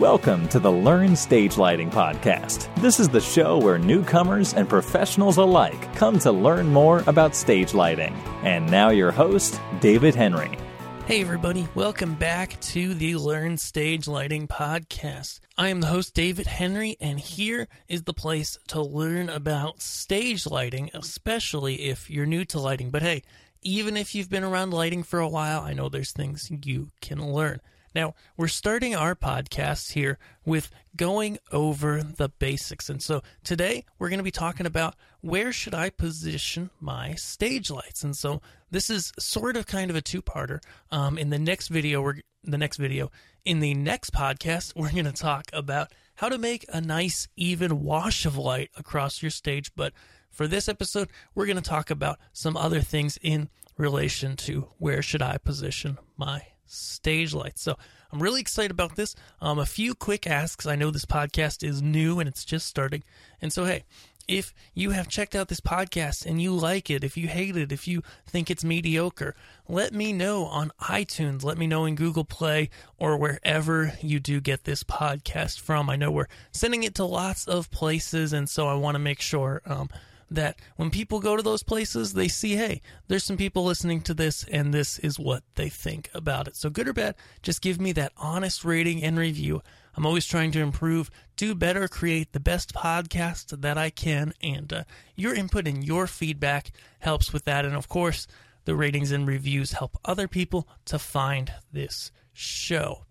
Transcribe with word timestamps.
Welcome 0.00 0.48
to 0.48 0.58
the 0.58 0.72
Learn 0.72 1.14
Stage 1.14 1.58
Lighting 1.58 1.90
Podcast. 1.90 2.74
This 2.76 2.98
is 2.98 3.10
the 3.10 3.20
show 3.20 3.58
where 3.58 3.76
newcomers 3.76 4.54
and 4.54 4.66
professionals 4.66 5.36
alike 5.36 5.94
come 5.94 6.18
to 6.20 6.32
learn 6.32 6.68
more 6.68 7.04
about 7.06 7.36
stage 7.36 7.74
lighting. 7.74 8.14
And 8.42 8.70
now, 8.70 8.88
your 8.88 9.10
host, 9.10 9.60
David 9.80 10.14
Henry. 10.14 10.56
Hey, 11.04 11.20
everybody, 11.20 11.68
welcome 11.74 12.14
back 12.14 12.58
to 12.60 12.94
the 12.94 13.16
Learn 13.16 13.58
Stage 13.58 14.08
Lighting 14.08 14.48
Podcast. 14.48 15.40
I 15.58 15.68
am 15.68 15.82
the 15.82 15.88
host, 15.88 16.14
David 16.14 16.46
Henry, 16.46 16.96
and 16.98 17.20
here 17.20 17.68
is 17.86 18.04
the 18.04 18.14
place 18.14 18.56
to 18.68 18.80
learn 18.80 19.28
about 19.28 19.82
stage 19.82 20.46
lighting, 20.46 20.88
especially 20.94 21.74
if 21.90 22.08
you're 22.08 22.24
new 22.24 22.46
to 22.46 22.58
lighting. 22.58 22.88
But 22.88 23.02
hey, 23.02 23.22
even 23.60 23.98
if 23.98 24.14
you've 24.14 24.30
been 24.30 24.44
around 24.44 24.72
lighting 24.72 25.02
for 25.02 25.20
a 25.20 25.28
while, 25.28 25.60
I 25.60 25.74
know 25.74 25.90
there's 25.90 26.12
things 26.12 26.50
you 26.64 26.88
can 27.02 27.34
learn. 27.34 27.60
Now, 27.94 28.14
we're 28.36 28.48
starting 28.48 28.94
our 28.94 29.14
podcast 29.14 29.92
here 29.92 30.18
with 30.44 30.70
going 30.96 31.38
over 31.52 32.02
the 32.02 32.28
basics. 32.28 32.88
And 32.88 33.02
so 33.02 33.22
today 33.42 33.84
we're 33.98 34.08
going 34.08 34.18
to 34.18 34.24
be 34.24 34.30
talking 34.30 34.66
about 34.66 34.94
where 35.20 35.52
should 35.52 35.74
I 35.74 35.90
position 35.90 36.70
my 36.80 37.14
stage 37.14 37.70
lights. 37.70 38.04
And 38.04 38.16
so 38.16 38.40
this 38.70 38.90
is 38.90 39.12
sort 39.18 39.56
of 39.56 39.66
kind 39.66 39.90
of 39.90 39.96
a 39.96 40.02
two-parter. 40.02 40.60
Um, 40.90 41.18
in 41.18 41.30
the 41.30 41.38
next 41.38 41.68
video, 41.68 42.00
we're 42.00 42.20
the 42.42 42.58
next 42.58 42.78
video 42.78 43.10
in 43.44 43.60
the 43.60 43.74
next 43.74 44.12
podcast, 44.12 44.72
we're 44.76 44.92
going 44.92 45.04
to 45.04 45.12
talk 45.12 45.50
about 45.52 45.92
how 46.16 46.28
to 46.28 46.38
make 46.38 46.64
a 46.68 46.80
nice 46.80 47.28
even 47.36 47.82
wash 47.82 48.26
of 48.26 48.36
light 48.36 48.70
across 48.76 49.22
your 49.22 49.30
stage. 49.30 49.72
But 49.74 49.92
for 50.30 50.46
this 50.46 50.68
episode, 50.68 51.08
we're 51.34 51.46
going 51.46 51.56
to 51.56 51.62
talk 51.62 51.90
about 51.90 52.18
some 52.32 52.56
other 52.56 52.80
things 52.80 53.18
in 53.22 53.48
relation 53.76 54.36
to 54.36 54.68
where 54.78 55.02
should 55.02 55.22
I 55.22 55.38
position 55.38 55.98
my 56.16 56.42
stage 56.70 57.34
lights. 57.34 57.62
So 57.62 57.76
I'm 58.12 58.22
really 58.22 58.40
excited 58.40 58.70
about 58.70 58.96
this. 58.96 59.14
Um, 59.40 59.58
a 59.58 59.66
few 59.66 59.94
quick 59.94 60.26
asks. 60.26 60.66
I 60.66 60.76
know 60.76 60.90
this 60.90 61.04
podcast 61.04 61.66
is 61.66 61.82
new 61.82 62.20
and 62.20 62.28
it's 62.28 62.44
just 62.44 62.66
starting. 62.66 63.02
And 63.40 63.52
so, 63.52 63.64
hey, 63.64 63.84
if 64.30 64.54
you 64.74 64.90
have 64.90 65.08
checked 65.08 65.34
out 65.34 65.48
this 65.48 65.60
podcast 65.60 66.24
and 66.24 66.40
you 66.40 66.54
like 66.54 66.88
it, 66.88 67.02
if 67.02 67.16
you 67.16 67.26
hate 67.26 67.56
it, 67.56 67.72
if 67.72 67.88
you 67.88 68.02
think 68.26 68.50
it's 68.50 68.62
mediocre, 68.62 69.34
let 69.68 69.92
me 69.92 70.12
know 70.12 70.44
on 70.44 70.70
iTunes. 70.80 71.42
Let 71.42 71.58
me 71.58 71.66
know 71.66 71.84
in 71.84 71.96
Google 71.96 72.24
Play 72.24 72.70
or 72.96 73.16
wherever 73.16 73.92
you 74.00 74.20
do 74.20 74.40
get 74.40 74.64
this 74.64 74.84
podcast 74.84 75.58
from. 75.58 75.90
I 75.90 75.96
know 75.96 76.12
we're 76.12 76.28
sending 76.52 76.84
it 76.84 76.94
to 76.96 77.04
lots 77.04 77.48
of 77.48 77.72
places, 77.72 78.32
and 78.32 78.48
so 78.48 78.68
I 78.68 78.74
want 78.74 78.94
to 78.94 79.00
make 79.00 79.20
sure 79.20 79.62
um, 79.66 79.90
that 80.30 80.60
when 80.76 80.90
people 80.90 81.20
go 81.20 81.36
to 81.36 81.42
those 81.42 81.62
places, 81.62 82.12
they 82.12 82.28
see, 82.28 82.54
hey, 82.56 82.80
there's 83.08 83.24
some 83.24 83.36
people 83.36 83.64
listening 83.64 84.00
to 84.02 84.14
this, 84.14 84.44
and 84.44 84.72
this 84.72 84.98
is 85.00 85.18
what 85.18 85.42
they 85.56 85.68
think 85.68 86.08
about 86.14 86.46
it. 86.46 86.56
So, 86.56 86.70
good 86.70 86.88
or 86.88 86.92
bad, 86.92 87.16
just 87.42 87.60
give 87.60 87.80
me 87.80 87.92
that 87.92 88.12
honest 88.16 88.64
rating 88.64 89.02
and 89.02 89.18
review. 89.18 89.62
I'm 89.96 90.06
always 90.06 90.26
trying 90.26 90.52
to 90.52 90.60
improve, 90.60 91.10
do 91.36 91.54
better, 91.54 91.88
create 91.88 92.32
the 92.32 92.40
best 92.40 92.72
podcast 92.72 93.60
that 93.60 93.76
I 93.76 93.90
can, 93.90 94.32
and 94.40 94.72
uh, 94.72 94.84
your 95.16 95.34
input 95.34 95.66
and 95.66 95.84
your 95.84 96.06
feedback 96.06 96.70
helps 97.00 97.32
with 97.32 97.44
that. 97.44 97.64
And 97.64 97.74
of 97.74 97.88
course, 97.88 98.26
the 98.64 98.76
ratings 98.76 99.10
and 99.10 99.26
reviews 99.26 99.72
help 99.72 99.98
other 100.04 100.28
people 100.28 100.68
to 100.84 100.98
find 100.98 101.52
this 101.72 102.12
show. 102.32 103.04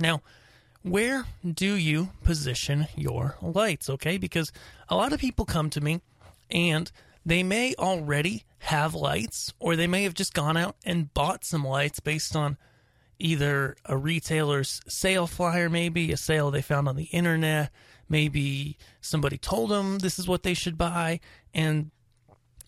Now, 0.00 0.22
where 0.82 1.26
do 1.48 1.76
you 1.76 2.10
position 2.24 2.88
your 2.96 3.36
lights? 3.40 3.88
Okay, 3.88 4.18
because 4.18 4.50
a 4.88 4.96
lot 4.96 5.12
of 5.12 5.20
people 5.20 5.44
come 5.44 5.70
to 5.70 5.80
me 5.80 6.00
and 6.50 6.90
they 7.24 7.42
may 7.42 7.74
already 7.78 8.44
have 8.58 8.94
lights, 8.94 9.52
or 9.58 9.76
they 9.76 9.86
may 9.86 10.04
have 10.04 10.14
just 10.14 10.34
gone 10.34 10.56
out 10.56 10.76
and 10.84 11.12
bought 11.14 11.44
some 11.44 11.64
lights 11.64 12.00
based 12.00 12.34
on 12.36 12.56
either 13.18 13.76
a 13.84 13.96
retailer's 13.96 14.80
sale 14.88 15.26
flyer, 15.26 15.68
maybe 15.68 16.12
a 16.12 16.16
sale 16.16 16.50
they 16.50 16.62
found 16.62 16.88
on 16.88 16.96
the 16.96 17.04
internet, 17.04 17.70
maybe 18.08 18.76
somebody 19.00 19.38
told 19.38 19.70
them 19.70 19.98
this 19.98 20.18
is 20.18 20.26
what 20.26 20.42
they 20.42 20.54
should 20.54 20.76
buy, 20.76 21.20
and 21.54 21.90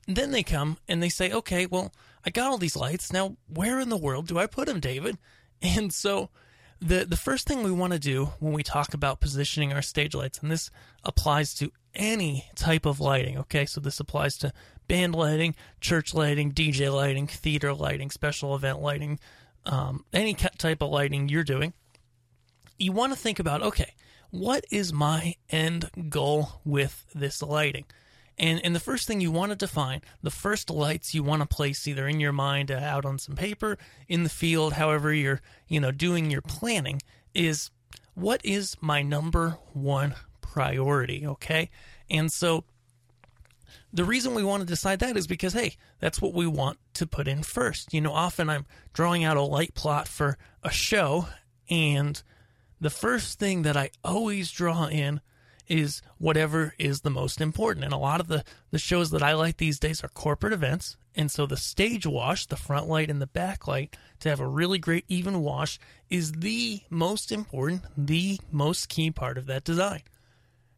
then 0.07 0.31
they 0.31 0.43
come 0.43 0.79
and 0.89 1.03
they 1.03 1.09
say, 1.09 1.33
okay, 1.33 1.67
well, 1.67 1.93
I 2.25 2.31
got 2.31 2.51
all 2.51 2.59
these 2.59 2.77
lights. 2.77 3.13
Now, 3.13 3.37
where 3.49 3.81
in 3.81 3.89
the 3.89 3.97
world 3.97 4.27
do 4.27 4.39
I 4.39 4.47
put 4.47 4.67
them, 4.67 4.81
David? 4.81 5.19
And 5.63 5.95
so 5.95 6.29
the 6.85 7.07
the 7.07 7.17
first 7.17 7.47
thing 7.47 7.63
we 7.63 7.73
want 7.73 7.95
to 7.95 7.99
do 7.99 8.27
when 8.41 8.53
we 8.53 8.63
talk 8.63 8.93
about 8.93 9.21
positioning 9.21 9.73
our 9.73 9.83
stage 9.83 10.15
lights, 10.15 10.39
and 10.41 10.51
this 10.51 10.71
applies 11.03 11.55
to 11.55 11.73
any 11.95 12.47
type 12.55 12.85
of 12.85 13.01
lighting. 13.01 13.39
Okay, 13.39 13.65
so 13.65 13.81
this 13.81 14.01
applies 14.01 14.37
to 14.39 14.53
band 14.87 15.15
lighting, 15.15 15.55
church 15.81 16.13
lighting, 16.13 16.53
DJ 16.53 16.93
lighting, 16.95 17.27
theater 17.27 17.73
lighting, 17.73 18.11
special 18.11 18.55
event 18.55 18.81
lighting, 18.81 19.19
um, 19.65 20.05
any 20.13 20.35
type 20.35 20.83
of 20.83 20.91
lighting 20.91 21.29
you're 21.29 21.43
doing. 21.43 21.73
You 22.79 22.93
want 22.93 23.13
to 23.15 23.19
think 23.19 23.39
about 23.39 23.63
okay, 23.63 23.95
what 24.31 24.65
is 24.71 24.93
my 24.93 25.37
end 25.49 25.91
goal 26.11 26.61
with 26.65 27.07
this 27.15 27.43
lighting? 27.43 27.87
And 28.39 28.61
and 28.65 28.75
the 28.75 28.81
first 28.81 29.07
thing 29.07 29.21
you 29.21 29.31
want 29.31 29.51
to 29.51 29.57
define, 29.57 30.03
the 30.23 30.31
first 30.31 30.71
lights 30.71 31.15
you 31.15 31.23
want 31.23 31.43
to 31.43 31.47
place 31.47 31.87
either 31.87 32.09
in 32.09 32.21
your 32.21 32.33
mind, 32.33 32.71
uh, 32.71 32.75
out 32.75 33.05
on 33.05 33.19
some 33.19 33.37
paper, 33.37 33.79
in 34.09 34.25
the 34.25 34.29
field, 34.29 34.75
however 34.75 35.13
you're 35.13 35.41
you 35.69 35.81
know 35.81 35.93
doing 35.93 36.31
your 36.31 36.43
planning, 36.43 37.01
is 37.33 37.71
what 38.15 38.41
is 38.45 38.77
my 38.81 39.03
number 39.03 39.59
one 39.73 40.15
priority, 40.41 41.27
okay? 41.27 41.71
And 42.11 42.31
so 42.33 42.65
the 43.93 44.05
reason 44.05 44.35
we 44.35 44.45
want 44.45 44.61
to 44.61 44.67
decide 44.67 44.99
that 45.01 45.17
is 45.17 45.27
because, 45.27 45.53
hey, 45.53 45.77
that's 46.01 46.21
what 46.21 46.35
we 46.35 46.47
want 46.47 46.79
to 46.95 47.07
put 47.07 47.29
in 47.29 47.43
first. 47.43 47.95
You 47.95 48.01
know, 48.01 48.13
often 48.13 48.51
I'm 48.51 48.67
drawing 48.93 49.25
out 49.25 49.37
a 49.37 49.43
light 49.43 49.75
plot 49.75 50.09
for 50.09 50.37
a 50.63 50.71
show, 50.71 51.29
and 51.71 52.21
the 52.81 52.91
first 52.91 53.39
thing 53.39 53.63
that 53.63 53.77
I 53.77 53.91
always 54.03 54.51
draw 54.51 54.87
in 54.87 55.21
is 55.69 56.03
whatever 56.19 56.75
is 56.79 57.01
the 57.01 57.11
most 57.11 57.41
important. 57.41 57.85
And 57.85 57.95
a 57.95 57.99
lot 57.99 58.21
of 58.21 58.29
the, 58.29 58.45
the 58.71 58.79
shows 58.79 59.11
that 59.11 59.23
I 59.23 59.35
like 59.35 59.57
these 59.57 59.79
days 59.79 60.03
are 60.05 60.09
corporate 60.09 60.53
events. 60.53 60.97
And 61.15 61.31
so 61.31 61.47
the 61.47 61.57
stage 61.57 62.07
wash, 62.07 62.47
the 62.47 62.57
front 62.57 62.89
light 62.89 63.11
and 63.11 63.23
the 63.23 63.27
back 63.27 63.69
light, 63.69 63.97
to 64.21 64.29
have 64.29 64.41
a 64.41 64.49
really 64.49 64.79
great 64.79 65.05
even 65.09 65.43
wash, 65.43 65.79
is 66.11 66.33
the 66.33 66.81
most 66.91 67.31
important, 67.31 67.83
the 67.97 68.39
most 68.51 68.89
key 68.89 69.11
part 69.11 69.39
of 69.39 69.47
that 69.47 69.65
design. 69.65 70.03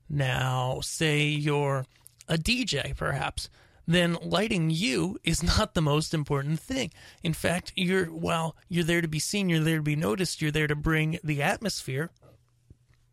Now, 0.08 0.80
say 0.82 1.24
you're 1.24 1.86
a 2.28 2.36
DJ, 2.36 2.96
perhaps, 2.96 3.48
then 3.86 4.16
lighting 4.22 4.70
you 4.70 5.18
is 5.24 5.42
not 5.58 5.74
the 5.74 5.82
most 5.82 6.12
important 6.12 6.60
thing. 6.60 6.90
In 7.22 7.32
fact, 7.32 7.72
you're 7.76 8.12
well, 8.12 8.56
you're 8.68 8.84
there 8.84 9.00
to 9.00 9.08
be 9.08 9.18
seen, 9.18 9.48
you're 9.48 9.60
there 9.60 9.76
to 9.76 9.82
be 9.82 9.96
noticed, 9.96 10.42
you're 10.42 10.50
there 10.50 10.66
to 10.66 10.76
bring 10.76 11.18
the 11.22 11.42
atmosphere. 11.42 12.10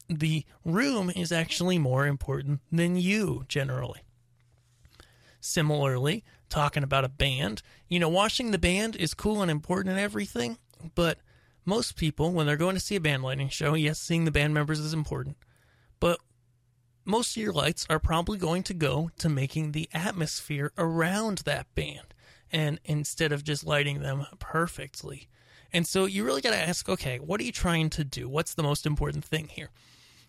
The 0.10 0.46
room 0.66 1.12
is 1.16 1.32
actually 1.32 1.78
more 1.78 2.06
important 2.06 2.62
than 2.72 2.96
you 2.96 3.46
generally. 3.48 4.02
Similarly, 5.40 6.24
talking 6.50 6.84
about 6.84 7.06
a 7.06 7.10
band, 7.10 7.62
you 7.88 8.00
know, 8.00 8.10
watching 8.10 8.52
the 8.52 8.58
band 8.58 8.96
is 8.96 9.14
cool 9.14 9.42
and 9.42 9.50
important 9.50 9.92
and 9.92 10.00
everything, 10.00 10.58
but 10.96 11.20
most 11.66 11.96
people, 11.96 12.32
when 12.32 12.46
they're 12.46 12.58
going 12.58 12.76
to 12.76 12.82
see 12.82 12.96
a 12.96 13.02
band 13.02 13.24
lighting 13.24 13.50
show, 13.50 13.74
yes, 13.74 14.00
seeing 14.00 14.26
the 14.26 14.32
band 14.32 14.54
members 14.54 14.80
is 14.80 14.94
important. 14.94 15.38
But 16.00 16.20
most 17.06 17.36
of 17.36 17.44
your 17.44 17.54
lights 17.54 17.86
are 17.90 18.00
probably 18.00 18.38
going 18.38 18.64
to 18.64 18.74
go 18.74 19.10
to 19.20 19.30
making 19.30 19.72
the 19.72 19.90
atmosphere 19.94 20.72
around 20.78 21.40
that 21.40 21.74
band 21.76 22.14
and 22.52 22.80
instead 22.86 23.32
of 23.32 23.44
just 23.44 23.66
lighting 23.66 24.02
them 24.02 24.26
perfectly. 24.40 25.28
And 25.72 25.88
so 25.88 26.06
you 26.06 26.24
really 26.24 26.42
got 26.42 26.52
to 26.52 26.58
ask, 26.58 26.88
okay, 26.88 27.18
what 27.18 27.42
are 27.42 27.44
you 27.44 27.52
trying 27.52 27.90
to 27.92 28.04
do? 28.04 28.30
What's 28.30 28.54
the 28.54 28.64
most 28.64 28.86
important 28.86 29.26
thing 29.26 29.48
here? 29.48 29.72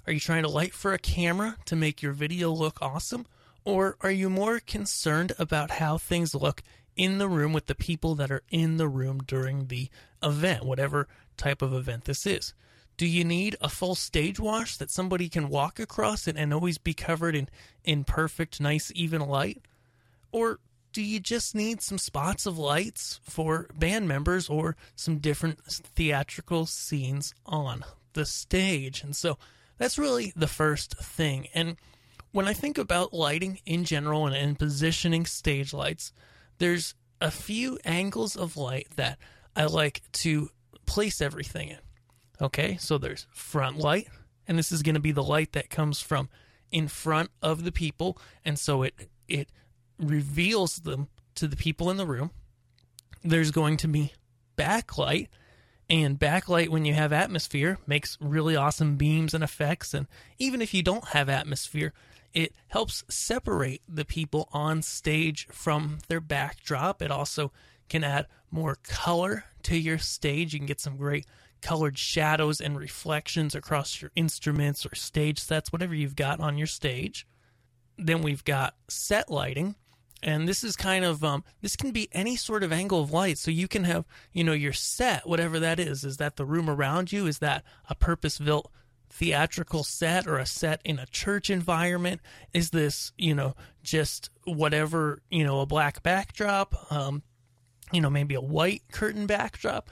Are 0.06 0.12
you 0.12 0.20
trying 0.20 0.42
to 0.42 0.50
light 0.50 0.74
for 0.74 0.92
a 0.92 0.98
camera 0.98 1.56
to 1.64 1.76
make 1.76 2.02
your 2.02 2.12
video 2.12 2.50
look 2.50 2.82
awesome? 2.82 3.26
Or 3.64 3.96
are 4.02 4.10
you 4.10 4.28
more 4.28 4.60
concerned 4.60 5.32
about 5.38 5.70
how 5.72 5.96
things 5.96 6.34
look 6.34 6.62
in 6.94 7.16
the 7.16 7.28
room 7.28 7.54
with 7.54 7.66
the 7.66 7.74
people 7.74 8.14
that 8.16 8.30
are 8.30 8.42
in 8.50 8.76
the 8.76 8.88
room 8.88 9.22
during 9.26 9.68
the 9.68 9.88
event, 10.22 10.64
whatever 10.64 11.08
type 11.38 11.62
of 11.62 11.72
event 11.72 12.04
this 12.04 12.26
is? 12.26 12.52
Do 12.98 13.06
you 13.06 13.24
need 13.24 13.56
a 13.62 13.70
full 13.70 13.94
stage 13.94 14.38
wash 14.38 14.76
that 14.76 14.90
somebody 14.90 15.28
can 15.30 15.48
walk 15.48 15.80
across 15.80 16.28
and, 16.28 16.38
and 16.38 16.52
always 16.52 16.76
be 16.76 16.94
covered 16.94 17.34
in, 17.34 17.48
in 17.82 18.04
perfect, 18.04 18.60
nice, 18.60 18.92
even 18.94 19.22
light? 19.22 19.62
Or 20.30 20.60
do 20.92 21.02
you 21.02 21.18
just 21.18 21.54
need 21.54 21.80
some 21.80 21.98
spots 21.98 22.44
of 22.44 22.58
lights 22.58 23.20
for 23.22 23.68
band 23.74 24.06
members 24.06 24.48
or 24.48 24.76
some 24.94 25.18
different 25.18 25.60
theatrical 25.64 26.66
scenes 26.66 27.34
on 27.46 27.84
the 28.12 28.26
stage? 28.26 29.02
And 29.02 29.16
so 29.16 29.38
that's 29.78 29.98
really 29.98 30.32
the 30.36 30.46
first 30.46 30.96
thing. 30.96 31.48
And 31.54 31.76
when 32.32 32.48
I 32.48 32.52
think 32.52 32.78
about 32.78 33.12
lighting 33.12 33.60
in 33.64 33.84
general 33.84 34.26
and, 34.26 34.34
and 34.34 34.58
positioning 34.58 35.26
stage 35.26 35.72
lights, 35.72 36.12
there's 36.58 36.94
a 37.20 37.30
few 37.30 37.78
angles 37.84 38.36
of 38.36 38.56
light 38.56 38.88
that 38.96 39.18
I 39.56 39.64
like 39.66 40.02
to 40.12 40.50
place 40.86 41.20
everything 41.20 41.68
in. 41.68 41.78
Okay, 42.40 42.76
so 42.78 42.98
there's 42.98 43.26
front 43.32 43.78
light, 43.78 44.08
and 44.48 44.58
this 44.58 44.72
is 44.72 44.82
going 44.82 44.96
to 44.96 45.00
be 45.00 45.12
the 45.12 45.22
light 45.22 45.52
that 45.52 45.70
comes 45.70 46.00
from 46.00 46.28
in 46.70 46.88
front 46.88 47.30
of 47.40 47.64
the 47.64 47.70
people, 47.70 48.18
and 48.44 48.58
so 48.58 48.82
it 48.82 49.08
it 49.28 49.48
reveals 49.98 50.76
them 50.76 51.08
to 51.36 51.46
the 51.46 51.56
people 51.56 51.90
in 51.90 51.96
the 51.96 52.06
room. 52.06 52.32
There's 53.22 53.52
going 53.52 53.76
to 53.78 53.88
be 53.88 54.12
backlight, 54.58 55.28
And 55.90 56.18
backlight, 56.18 56.68
when 56.70 56.84
you 56.84 56.94
have 56.94 57.12
atmosphere, 57.12 57.78
makes 57.86 58.16
really 58.20 58.56
awesome 58.56 58.96
beams 58.96 59.34
and 59.34 59.44
effects. 59.44 59.92
And 59.92 60.06
even 60.38 60.62
if 60.62 60.72
you 60.72 60.82
don't 60.82 61.08
have 61.08 61.28
atmosphere, 61.28 61.92
it 62.32 62.54
helps 62.68 63.04
separate 63.08 63.82
the 63.88 64.04
people 64.04 64.48
on 64.52 64.82
stage 64.82 65.46
from 65.52 65.98
their 66.08 66.20
backdrop. 66.20 67.02
It 67.02 67.10
also 67.10 67.52
can 67.88 68.02
add 68.02 68.26
more 68.50 68.78
color 68.82 69.44
to 69.64 69.76
your 69.76 69.98
stage. 69.98 70.52
You 70.52 70.60
can 70.60 70.66
get 70.66 70.80
some 70.80 70.96
great 70.96 71.26
colored 71.60 71.96
shadows 71.96 72.60
and 72.60 72.76
reflections 72.78 73.54
across 73.54 74.02
your 74.02 74.10
instruments 74.16 74.84
or 74.84 74.94
stage 74.94 75.38
sets, 75.38 75.72
whatever 75.72 75.94
you've 75.94 76.16
got 76.16 76.40
on 76.40 76.58
your 76.58 76.66
stage. 76.66 77.26
Then 77.96 78.22
we've 78.22 78.44
got 78.44 78.74
set 78.88 79.30
lighting, 79.30 79.76
and 80.24 80.48
this 80.48 80.64
is 80.64 80.74
kind 80.74 81.04
of 81.04 81.22
um, 81.22 81.44
this 81.60 81.76
can 81.76 81.92
be 81.92 82.08
any 82.12 82.34
sort 82.34 82.62
of 82.62 82.72
angle 82.72 83.02
of 83.02 83.12
light. 83.12 83.38
So 83.38 83.50
you 83.50 83.68
can 83.68 83.84
have 83.84 84.04
you 84.32 84.42
know 84.42 84.52
your 84.52 84.72
set 84.72 85.28
whatever 85.28 85.60
that 85.60 85.78
is 85.78 86.02
is 86.02 86.16
that 86.16 86.36
the 86.36 86.46
room 86.46 86.68
around 86.68 87.12
you? 87.12 87.26
Is 87.26 87.38
that 87.38 87.62
a 87.88 87.94
purpose 87.94 88.38
built 88.38 88.70
theatrical 89.10 89.84
set 89.84 90.26
or 90.26 90.38
a 90.38 90.46
set 90.46 90.80
in 90.84 90.98
a 90.98 91.06
church 91.06 91.50
environment? 91.50 92.22
Is 92.54 92.70
this 92.70 93.12
you 93.18 93.34
know 93.34 93.54
just 93.82 94.30
whatever 94.44 95.20
you 95.30 95.44
know 95.44 95.60
a 95.60 95.66
black 95.66 96.02
backdrop 96.02 96.90
um, 96.90 97.22
you 97.92 98.00
know 98.00 98.10
maybe 98.10 98.34
a 98.34 98.40
white 98.40 98.82
curtain 98.90 99.26
backdrop? 99.26 99.90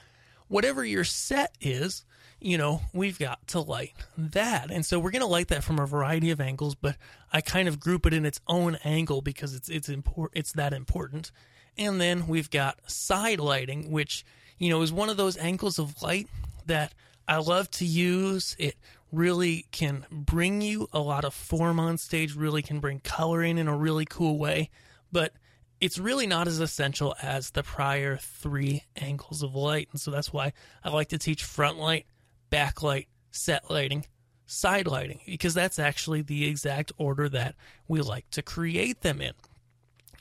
Whatever 0.49 0.85
your 0.85 1.05
set 1.05 1.55
is 1.61 2.05
you 2.45 2.59
know, 2.59 2.83
we've 2.93 3.19
got 3.19 3.47
to 3.49 3.61
light 3.61 3.93
that. 4.19 4.71
And 4.71 4.85
so 4.85 4.99
we're 4.99 5.11
going 5.11 5.21
to 5.21 5.27
light 5.27 5.49
that 5.49 5.65
from 5.65 5.79
a 5.79 5.87
variety 5.87 6.31
of 6.31 6.41
angles, 6.41 6.75
but 6.75 6.97
I 7.33 7.41
kind 7.41 7.69
of 7.69 7.79
group 7.79 8.07
it 8.07 8.13
in 8.13 8.27
its 8.27 8.41
own 8.47 8.77
angle 8.85 9.23
because 9.23 9.55
it's 9.55 9.69
it's 9.69 9.89
important 9.89 10.39
it's 10.39 10.53
that 10.53 10.73
important. 10.73 11.31
And 11.79 12.01
then 12.01 12.27
we've 12.27 12.51
got 12.51 12.79
side 12.91 13.41
lighting, 13.41 13.91
which, 13.91 14.25
you 14.59 14.71
know, 14.71 14.83
is 14.83 14.93
one 14.93 15.09
of 15.09 15.17
those 15.17 15.37
angles 15.39 15.79
of 15.79 16.03
light 16.03 16.29
that 16.67 16.93
I 17.27 17.39
love 17.39 17.71
to 17.73 17.87
use. 17.87 18.55
It 18.59 18.77
really 19.11 19.67
can 19.71 20.05
bring 20.11 20.61
you 20.61 20.89
a 20.93 20.99
lot 20.99 21.25
of 21.25 21.33
form 21.33 21.79
on 21.79 21.97
stage, 21.97 22.35
really 22.35 22.63
can 22.63 22.81
bring 22.81 23.01
color 23.01 23.43
in 23.43 23.57
in 23.59 23.69
a 23.69 23.77
really 23.77 24.05
cool 24.05 24.39
way, 24.39 24.71
but 25.11 25.33
it's 25.81 25.99
really 25.99 26.27
not 26.27 26.47
as 26.47 26.61
essential 26.61 27.15
as 27.23 27.51
the 27.51 27.63
prior 27.63 28.17
three 28.17 28.85
angles 28.97 29.43
of 29.43 29.55
light. 29.55 29.89
And 29.93 30.01
so 30.01 30.11
that's 30.11 30.33
why 30.33 30.53
I 30.85 30.91
like 30.91 31.09
to 31.09 31.19
teach 31.19 31.43
front 31.43 31.79
light 31.79 32.07
backlight, 32.53 33.07
set 33.31 33.71
lighting, 33.71 34.07
side 34.47 34.87
lighting, 34.87 35.21
because 35.27 35.55
that's 35.55 35.79
actually 35.79 36.23
the 36.23 36.47
exact 36.47 36.93
order 36.99 37.29
that 37.29 37.55
we 37.89 38.01
like 38.01 38.29
to 38.31 38.43
create 38.43 39.01
them 39.01 39.21
in. 39.21 39.33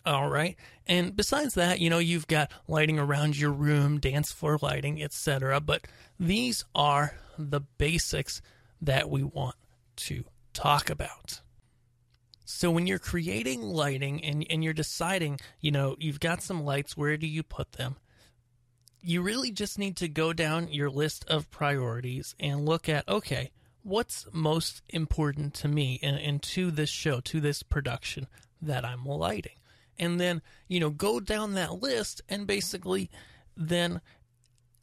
All 0.05 0.29
right. 0.29 0.55
And 0.87 1.15
besides 1.15 1.53
that, 1.55 1.79
you 1.79 1.89
know, 1.89 1.99
you've 1.99 2.27
got 2.27 2.51
lighting 2.67 2.97
around 2.97 3.37
your 3.37 3.51
room, 3.51 3.99
dance 3.99 4.31
floor 4.31 4.57
lighting, 4.61 5.01
etc. 5.03 5.59
But 5.59 5.85
these 6.19 6.65
are 6.73 7.15
the 7.37 7.61
basics 7.77 8.41
that 8.81 9.09
we 9.09 9.23
want 9.23 9.55
to 9.97 10.23
talk 10.53 10.89
about. 10.89 11.41
So 12.45 12.71
when 12.71 12.87
you're 12.87 12.99
creating 12.99 13.61
lighting 13.61 14.23
and, 14.23 14.45
and 14.49 14.63
you're 14.63 14.73
deciding, 14.73 15.39
you 15.61 15.71
know, 15.71 15.95
you've 15.99 16.19
got 16.19 16.41
some 16.41 16.63
lights, 16.63 16.97
where 16.97 17.15
do 17.15 17.27
you 17.27 17.43
put 17.43 17.73
them? 17.73 17.95
You 19.01 19.21
really 19.21 19.51
just 19.51 19.79
need 19.79 19.97
to 19.97 20.07
go 20.07 20.33
down 20.33 20.71
your 20.71 20.89
list 20.89 21.25
of 21.27 21.49
priorities 21.49 22.35
and 22.39 22.65
look 22.65 22.87
at 22.87 23.07
okay, 23.07 23.51
what's 23.83 24.27
most 24.31 24.81
important 24.89 25.53
to 25.55 25.67
me 25.67 25.99
and, 26.03 26.17
and 26.17 26.41
to 26.41 26.71
this 26.71 26.89
show, 26.89 27.19
to 27.21 27.39
this 27.39 27.63
production 27.63 28.27
that 28.61 28.85
I'm 28.85 29.05
lighting. 29.05 29.55
And 29.97 30.19
then, 30.19 30.41
you 30.67 30.79
know, 30.79 30.89
go 30.89 31.19
down 31.19 31.53
that 31.53 31.81
list 31.81 32.21
and 32.29 32.47
basically 32.47 33.09
then 33.55 34.01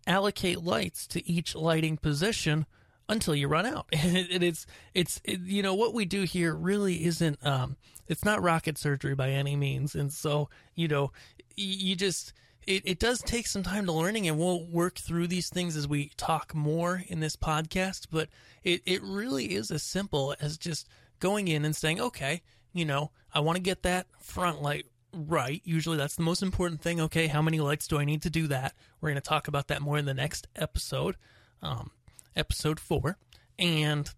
allocate 0.06 0.62
lights 0.62 1.06
to 1.08 1.28
each 1.28 1.54
lighting 1.54 1.96
position 1.96 2.66
until 3.08 3.34
you 3.34 3.48
run 3.48 3.66
out. 3.66 3.86
and 3.92 4.42
it's 4.42 4.66
it's 4.94 5.20
it, 5.24 5.40
you 5.40 5.62
know 5.62 5.74
what 5.74 5.94
we 5.94 6.04
do 6.04 6.22
here 6.22 6.54
really 6.54 7.04
isn't 7.04 7.44
um 7.44 7.76
it's 8.06 8.24
not 8.24 8.42
rocket 8.42 8.78
surgery 8.78 9.14
by 9.14 9.30
any 9.30 9.54
means. 9.54 9.94
And 9.94 10.12
so, 10.12 10.48
you 10.74 10.88
know, 10.88 11.12
you 11.56 11.94
just 11.94 12.32
it, 12.68 12.82
it 12.84 12.98
does 12.98 13.20
take 13.20 13.46
some 13.46 13.62
time 13.62 13.86
to 13.86 13.92
learning 13.92 14.28
and 14.28 14.38
we'll 14.38 14.64
work 14.66 14.98
through 14.98 15.26
these 15.26 15.48
things 15.48 15.76
as 15.76 15.88
we 15.88 16.10
talk 16.16 16.54
more 16.54 17.02
in 17.08 17.20
this 17.20 17.36
podcast 17.36 18.06
but 18.10 18.28
it, 18.62 18.82
it 18.84 19.02
really 19.02 19.54
is 19.54 19.70
as 19.70 19.82
simple 19.82 20.34
as 20.40 20.58
just 20.58 20.88
going 21.20 21.48
in 21.48 21.64
and 21.64 21.74
saying 21.74 22.00
okay 22.00 22.42
you 22.72 22.84
know 22.84 23.10
i 23.32 23.40
want 23.40 23.56
to 23.56 23.62
get 23.62 23.82
that 23.82 24.06
front 24.20 24.62
light 24.62 24.86
right. 25.12 25.60
Usually 25.64 25.96
that's 25.96 26.16
the 26.16 26.22
most 26.22 26.42
important 26.42 26.80
thing. 26.80 27.00
Okay 27.00 27.26
how 27.26 27.42
many 27.42 27.60
lights 27.60 27.86
do 27.86 27.98
i 27.98 28.04
need 28.04 28.22
to 28.22 28.30
do 28.30 28.46
that? 28.48 28.74
We're 29.00 29.10
going 29.10 29.20
to 29.20 29.28
talk 29.28 29.48
about 29.48 29.68
that 29.68 29.82
more 29.82 29.98
in 29.98 30.04
the 30.04 30.14
next 30.14 30.46
episode 30.56 31.16
um, 31.62 31.90
episode 32.36 32.80
four. 32.80 33.16
And 33.58 34.08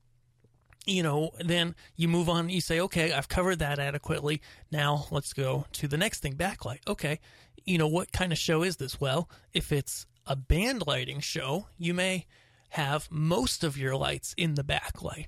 you 0.87 1.03
know, 1.03 1.31
then 1.39 1.75
you 1.97 2.09
move 2.09 2.29
on. 2.29 2.49
You 2.49 2.61
say, 2.61 2.81
okay, 2.81 3.13
I've 3.13 3.29
covered 3.29 3.59
that 3.59 3.79
adequately. 3.79 4.41
Now 4.71 5.07
let's 5.11 5.33
go 5.33 5.67
to 5.73 5.89
the 5.89 5.99
next 5.99 6.21
thing 6.21 6.35
backlight. 6.35 6.81
Okay, 6.87 7.21
you 7.65 7.79
know, 7.79 7.89
what 7.89 8.13
kind 8.13 8.33
of 8.33 8.39
show 8.39 8.63
is 8.63 8.77
this? 8.77 9.01
Well, 9.01 9.29
if 9.53 9.73
it's 9.73 10.07
a 10.27 10.37
band 10.37 10.87
lighting 10.87 11.21
show, 11.21 11.67
you 11.79 11.95
may 11.95 12.27
have 12.71 13.09
most 13.11 13.65
of 13.65 13.77
your 13.77 13.97
lights 13.97 14.35
in 14.37 14.55
the 14.55 14.65
backlight. 14.65 15.27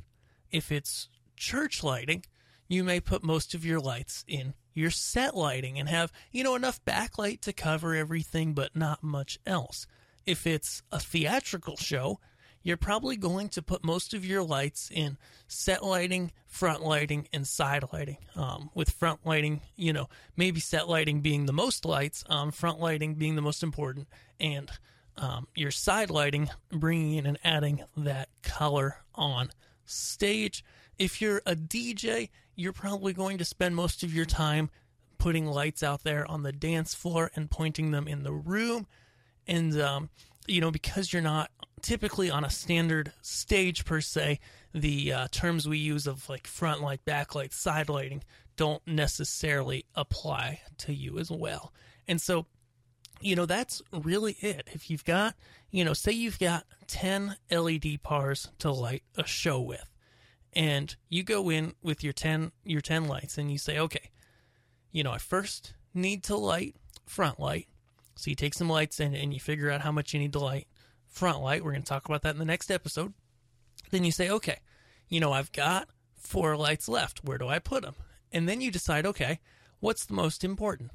If 0.51 0.71
it's 0.71 1.09
church 1.37 1.83
lighting, 1.83 2.25
you 2.69 2.85
may 2.85 3.01
put 3.01 3.23
most 3.23 3.55
of 3.55 3.65
your 3.65 3.81
lights 3.81 4.25
in 4.27 4.55
your 4.75 4.91
set 4.91 5.37
lighting 5.37 5.79
and 5.79 5.89
have, 5.89 6.13
you 6.31 6.45
know, 6.45 6.55
enough 6.55 6.83
backlight 6.85 7.41
to 7.43 7.53
cover 7.53 7.95
everything, 7.95 8.55
but 8.55 8.75
not 8.75 9.03
much 9.03 9.39
else. 9.45 9.87
If 10.25 10.47
it's 10.47 10.83
a 10.91 11.01
theatrical 11.01 11.77
show, 11.77 12.21
you're 12.63 12.77
probably 12.77 13.17
going 13.17 13.49
to 13.51 13.63
put 13.63 13.85
most 13.85 14.15
of 14.15 14.25
your 14.25 14.43
lights 14.43 14.91
in 14.93 15.19
set 15.49 15.85
lighting, 15.85 16.33
front 16.47 16.83
lighting, 16.83 17.29
and 17.33 17.47
side 17.47 17.85
lighting. 17.93 18.19
Um, 18.37 18.71
with 18.75 18.91
front 18.91 19.21
lighting, 19.25 19.61
you 19.77 19.93
know, 19.93 20.09
maybe 20.37 20.61
set 20.61 20.89
lighting 20.89 21.21
being 21.21 21.47
the 21.47 21.53
most 21.53 21.85
lights, 21.85 22.25
um, 22.29 22.51
front 22.51 22.81
lighting 22.81 23.15
being 23.15 23.35
the 23.35 23.43
most 23.43 23.63
important, 23.63 24.09
and 24.39 24.71
um, 25.17 25.47
your 25.55 25.71
side 25.71 26.11
lighting 26.11 26.49
bringing 26.71 27.17
in 27.17 27.27
and 27.27 27.39
adding 27.45 27.83
that 27.97 28.29
color 28.43 28.97
on 29.15 29.51
stage. 29.85 30.65
If 30.99 31.21
you're 31.21 31.43
a 31.47 31.55
DJ, 31.57 32.31
you're 32.55 32.73
probably 32.73 33.13
going 33.13 33.39
to 33.39 33.45
spend 33.45 33.77
most 33.77 34.03
of 34.03 34.15
your 34.15 34.25
time 34.25 34.71
putting 35.19 35.47
lights 35.47 35.83
out 35.83 36.03
there 36.03 36.29
on 36.31 36.43
the 36.43 36.53
dance 36.53 36.95
floor 36.95 37.31
and 37.37 37.51
pointing 37.51 37.91
them 37.91 38.09
in 38.09 38.23
the 38.23 38.33
room. 38.33 38.87
And, 39.47 39.81
um, 39.81 40.11
you 40.47 40.61
know, 40.61 40.71
because 40.71 41.13
you're 41.13 41.23
not 41.23 41.51
typically 41.83 42.31
on 42.31 42.45
a 42.45 42.51
standard 42.51 43.13
stage 43.21 43.85
per 43.85 44.01
se, 44.01 44.39
the 44.73 45.13
uh, 45.13 45.29
terms 45.31 45.69
we 45.69 45.79
use 45.79 46.07
of 46.07 46.29
like 46.29 46.47
front 46.47 46.81
light, 46.81 47.05
backlight, 47.05 47.53
side 47.53 47.89
lighting 47.89 48.23
don't 48.57 48.87
necessarily 48.87 49.85
apply 49.95 50.61
to 50.79 50.95
you 50.95 51.19
as 51.19 51.31
well. 51.31 51.73
And 52.07 52.21
so, 52.21 52.47
you 53.21 53.37
know, 53.37 53.47
that's 53.47 53.83
really 53.93 54.37
it. 54.41 54.69
If 54.73 54.91
you've 54.91 55.05
got, 55.05 55.35
you 55.71 55.85
know, 55.85 55.93
say 55.93 56.13
you've 56.13 56.39
got 56.39 56.65
10 56.87 57.37
LED 57.51 58.03
bars 58.03 58.51
to 58.59 58.71
light 58.71 59.03
a 59.17 59.27
show 59.27 59.61
with, 59.61 59.89
and 60.53 60.95
you 61.09 61.23
go 61.23 61.51
in 61.51 61.75
with 61.83 62.05
your 62.05 62.13
10 62.13 62.53
your 62.65 62.83
10 62.83 63.07
lights 63.07 63.39
and 63.39 63.51
you 63.51 63.57
say, 63.57 63.79
"Okay, 63.79 64.11
you 64.91 65.03
know, 65.03 65.13
I 65.13 65.19
first 65.19 65.75
need 65.95 66.23
to 66.25 66.37
light 66.37 66.77
front 67.07 67.41
light." 67.41 67.69
So 68.17 68.29
you 68.29 68.35
take 68.35 68.53
some 68.53 68.69
lights 68.69 69.01
and, 69.01 69.15
and 69.17 69.33
you 69.33 69.41
figure 69.41 69.71
out 69.71 69.81
how 69.81 69.93
much 69.93 70.13
you 70.13 70.21
need 70.21 70.35
to 70.35 70.41
light 70.41 70.69
front 71.13 71.41
light. 71.41 71.63
We're 71.65 71.73
going 71.73 71.83
to 71.83 71.89
talk 71.89 72.07
about 72.07 72.23
that 72.23 72.35
in 72.35 72.39
the 72.39 72.45
next 72.45 72.71
episode. 72.71 73.13
Then 73.91 74.05
you 74.05 74.13
say, 74.13 74.29
okay, 74.31 74.59
you 75.09 75.21
know, 75.21 75.33
I've 75.33 75.53
got 75.53 75.89
four 76.17 76.57
lights 76.57 76.89
left. 76.89 77.23
Where 77.23 77.39
do 77.39 77.49
I 77.49 77.59
put 77.59 77.83
them? 77.83 77.95
And 78.33 78.49
then 78.49 78.61
you 78.61 78.71
decide, 78.71 79.07
okay, 79.07 79.41
what's 79.81 80.07
the 80.07 80.15
most 80.15 80.43
important? 80.43 80.91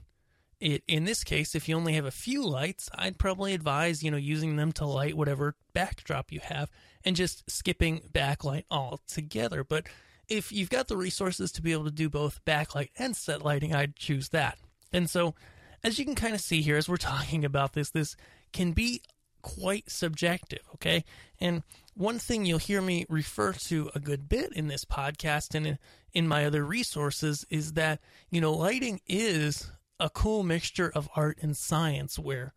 It, 0.59 0.83
in 0.87 1.03
this 1.03 1.23
case, 1.23 1.53
if 1.53 1.69
you 1.69 1.75
only 1.75 1.93
have 1.93 2.05
a 2.05 2.11
few 2.11 2.43
lights, 2.43 2.89
I'd 2.95 3.19
probably 3.19 3.53
advise, 3.53 4.01
you 4.01 4.09
know, 4.09 4.17
using 4.17 4.55
them 4.55 4.71
to 4.73 4.85
light 4.85 5.15
whatever 5.15 5.55
backdrop 5.73 6.31
you 6.31 6.39
have 6.39 6.71
and 7.05 7.15
just 7.15 7.49
skipping 7.49 8.01
backlight 8.11 8.63
altogether. 8.71 9.63
But 9.63 9.85
if 10.27 10.51
you've 10.51 10.71
got 10.71 10.87
the 10.87 10.97
resources 10.97 11.51
to 11.51 11.61
be 11.61 11.73
able 11.73 11.85
to 11.85 11.91
do 11.91 12.09
both 12.09 12.43
backlight 12.43 12.89
and 12.97 13.15
set 13.15 13.45
lighting, 13.45 13.75
I'd 13.75 13.95
choose 13.95 14.29
that. 14.29 14.57
And 14.91 15.07
so, 15.07 15.35
as 15.83 15.99
you 15.99 16.05
can 16.05 16.15
kind 16.15 16.33
of 16.33 16.41
see 16.41 16.61
here, 16.61 16.75
as 16.75 16.89
we're 16.89 16.97
talking 16.97 17.45
about 17.45 17.73
this, 17.73 17.91
this 17.91 18.15
can 18.51 18.71
be 18.71 19.01
quite 19.41 19.89
subjective, 19.89 20.61
okay? 20.75 21.03
And 21.39 21.63
one 21.93 22.19
thing 22.19 22.45
you'll 22.45 22.59
hear 22.59 22.81
me 22.81 23.05
refer 23.09 23.53
to 23.53 23.89
a 23.95 23.99
good 23.99 24.29
bit 24.29 24.53
in 24.53 24.67
this 24.67 24.85
podcast 24.85 25.55
and 25.55 25.65
in, 25.65 25.79
in 26.13 26.27
my 26.27 26.45
other 26.45 26.63
resources 26.63 27.45
is 27.49 27.73
that, 27.73 27.99
you 28.29 28.41
know, 28.41 28.53
lighting 28.53 29.01
is 29.07 29.71
a 29.99 30.09
cool 30.09 30.43
mixture 30.43 30.91
of 30.93 31.09
art 31.15 31.37
and 31.41 31.57
science 31.57 32.19
where, 32.19 32.53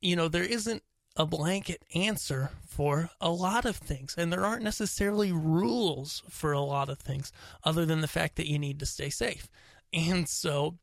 you 0.00 0.16
know, 0.16 0.28
there 0.28 0.44
isn't 0.44 0.82
a 1.16 1.26
blanket 1.26 1.82
answer 1.94 2.50
for 2.66 3.10
a 3.20 3.28
lot 3.28 3.64
of 3.64 3.76
things, 3.76 4.14
and 4.16 4.32
there 4.32 4.46
aren't 4.46 4.62
necessarily 4.62 5.32
rules 5.32 6.22
for 6.28 6.52
a 6.52 6.60
lot 6.60 6.88
of 6.88 6.98
things 6.98 7.32
other 7.64 7.84
than 7.84 8.00
the 8.00 8.08
fact 8.08 8.36
that 8.36 8.48
you 8.48 8.58
need 8.58 8.78
to 8.78 8.86
stay 8.86 9.10
safe. 9.10 9.50
And 9.92 10.28
so, 10.28 10.78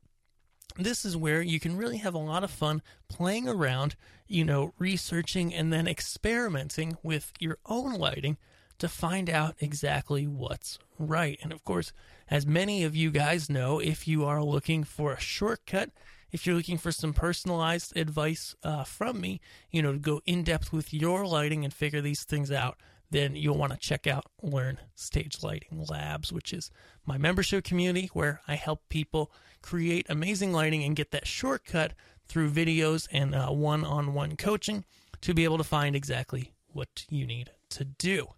this 0.78 1.04
is 1.04 1.16
where 1.16 1.42
you 1.42 1.58
can 1.58 1.76
really 1.76 1.98
have 1.98 2.14
a 2.14 2.18
lot 2.18 2.44
of 2.44 2.50
fun 2.50 2.82
playing 3.08 3.48
around, 3.48 3.96
you 4.26 4.44
know, 4.44 4.72
researching 4.78 5.54
and 5.54 5.72
then 5.72 5.86
experimenting 5.86 6.96
with 7.02 7.32
your 7.38 7.58
own 7.66 7.94
lighting 7.94 8.36
to 8.78 8.88
find 8.88 9.30
out 9.30 9.56
exactly 9.58 10.26
what's 10.26 10.78
right. 10.98 11.38
And 11.42 11.52
of 11.52 11.64
course, 11.64 11.92
as 12.28 12.46
many 12.46 12.84
of 12.84 12.94
you 12.94 13.10
guys 13.10 13.48
know, 13.48 13.78
if 13.78 14.06
you 14.06 14.24
are 14.24 14.42
looking 14.42 14.84
for 14.84 15.12
a 15.12 15.20
shortcut, 15.20 15.90
if 16.32 16.46
you're 16.46 16.56
looking 16.56 16.76
for 16.76 16.92
some 16.92 17.14
personalized 17.14 17.96
advice 17.96 18.54
uh, 18.62 18.84
from 18.84 19.20
me, 19.20 19.40
you 19.70 19.80
know, 19.80 19.92
to 19.92 19.98
go 19.98 20.20
in 20.26 20.42
depth 20.42 20.72
with 20.72 20.92
your 20.92 21.26
lighting 21.26 21.64
and 21.64 21.72
figure 21.72 22.00
these 22.00 22.24
things 22.24 22.50
out, 22.50 22.76
then 23.10 23.36
you'll 23.36 23.56
want 23.56 23.72
to 23.72 23.78
check 23.78 24.06
out 24.06 24.26
Learn 24.42 24.78
Stage 24.94 25.42
Lighting 25.42 25.86
Labs, 25.88 26.32
which 26.32 26.52
is 26.52 26.70
my 27.04 27.18
membership 27.18 27.64
community 27.64 28.10
where 28.12 28.40
I 28.48 28.54
help 28.56 28.88
people 28.88 29.32
create 29.62 30.06
amazing 30.08 30.52
lighting 30.52 30.82
and 30.84 30.96
get 30.96 31.10
that 31.12 31.26
shortcut 31.26 31.92
through 32.26 32.50
videos 32.50 33.06
and 33.12 33.34
one 33.58 33.84
on 33.84 34.14
one 34.14 34.36
coaching 34.36 34.84
to 35.20 35.34
be 35.34 35.44
able 35.44 35.58
to 35.58 35.64
find 35.64 35.94
exactly 35.94 36.52
what 36.66 37.06
you 37.08 37.26
need 37.26 37.50
to 37.70 37.84
do. 37.84 38.28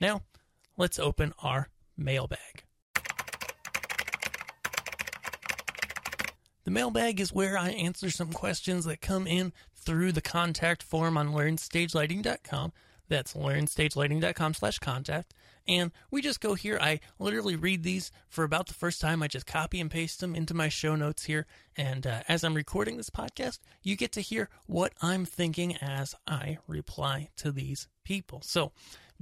Now, 0.00 0.22
let's 0.76 0.98
open 0.98 1.32
our 1.42 1.68
mailbag. 1.96 2.64
The 6.64 6.70
mailbag 6.70 7.20
is 7.20 7.32
where 7.32 7.58
I 7.58 7.70
answer 7.70 8.10
some 8.10 8.32
questions 8.32 8.84
that 8.84 9.00
come 9.00 9.26
in 9.26 9.52
through 9.74 10.12
the 10.12 10.20
contact 10.20 10.82
form 10.82 11.16
on 11.16 11.32
learnstagelighting.com. 11.32 12.72
That's 13.10 13.34
learnstagelighting.com 13.34 14.54
slash 14.54 14.78
contact. 14.78 15.34
And 15.66 15.90
we 16.12 16.22
just 16.22 16.40
go 16.40 16.54
here. 16.54 16.78
I 16.80 17.00
literally 17.18 17.56
read 17.56 17.82
these 17.82 18.12
for 18.28 18.44
about 18.44 18.68
the 18.68 18.74
first 18.74 19.00
time. 19.00 19.20
I 19.20 19.26
just 19.26 19.46
copy 19.46 19.80
and 19.80 19.90
paste 19.90 20.20
them 20.20 20.34
into 20.34 20.54
my 20.54 20.68
show 20.68 20.94
notes 20.94 21.24
here. 21.24 21.46
And 21.76 22.06
uh, 22.06 22.20
as 22.28 22.44
I'm 22.44 22.54
recording 22.54 22.96
this 22.96 23.10
podcast, 23.10 23.58
you 23.82 23.96
get 23.96 24.12
to 24.12 24.20
hear 24.20 24.48
what 24.66 24.92
I'm 25.02 25.24
thinking 25.24 25.76
as 25.78 26.14
I 26.26 26.58
reply 26.68 27.30
to 27.38 27.50
these 27.50 27.88
people. 28.04 28.42
So, 28.42 28.72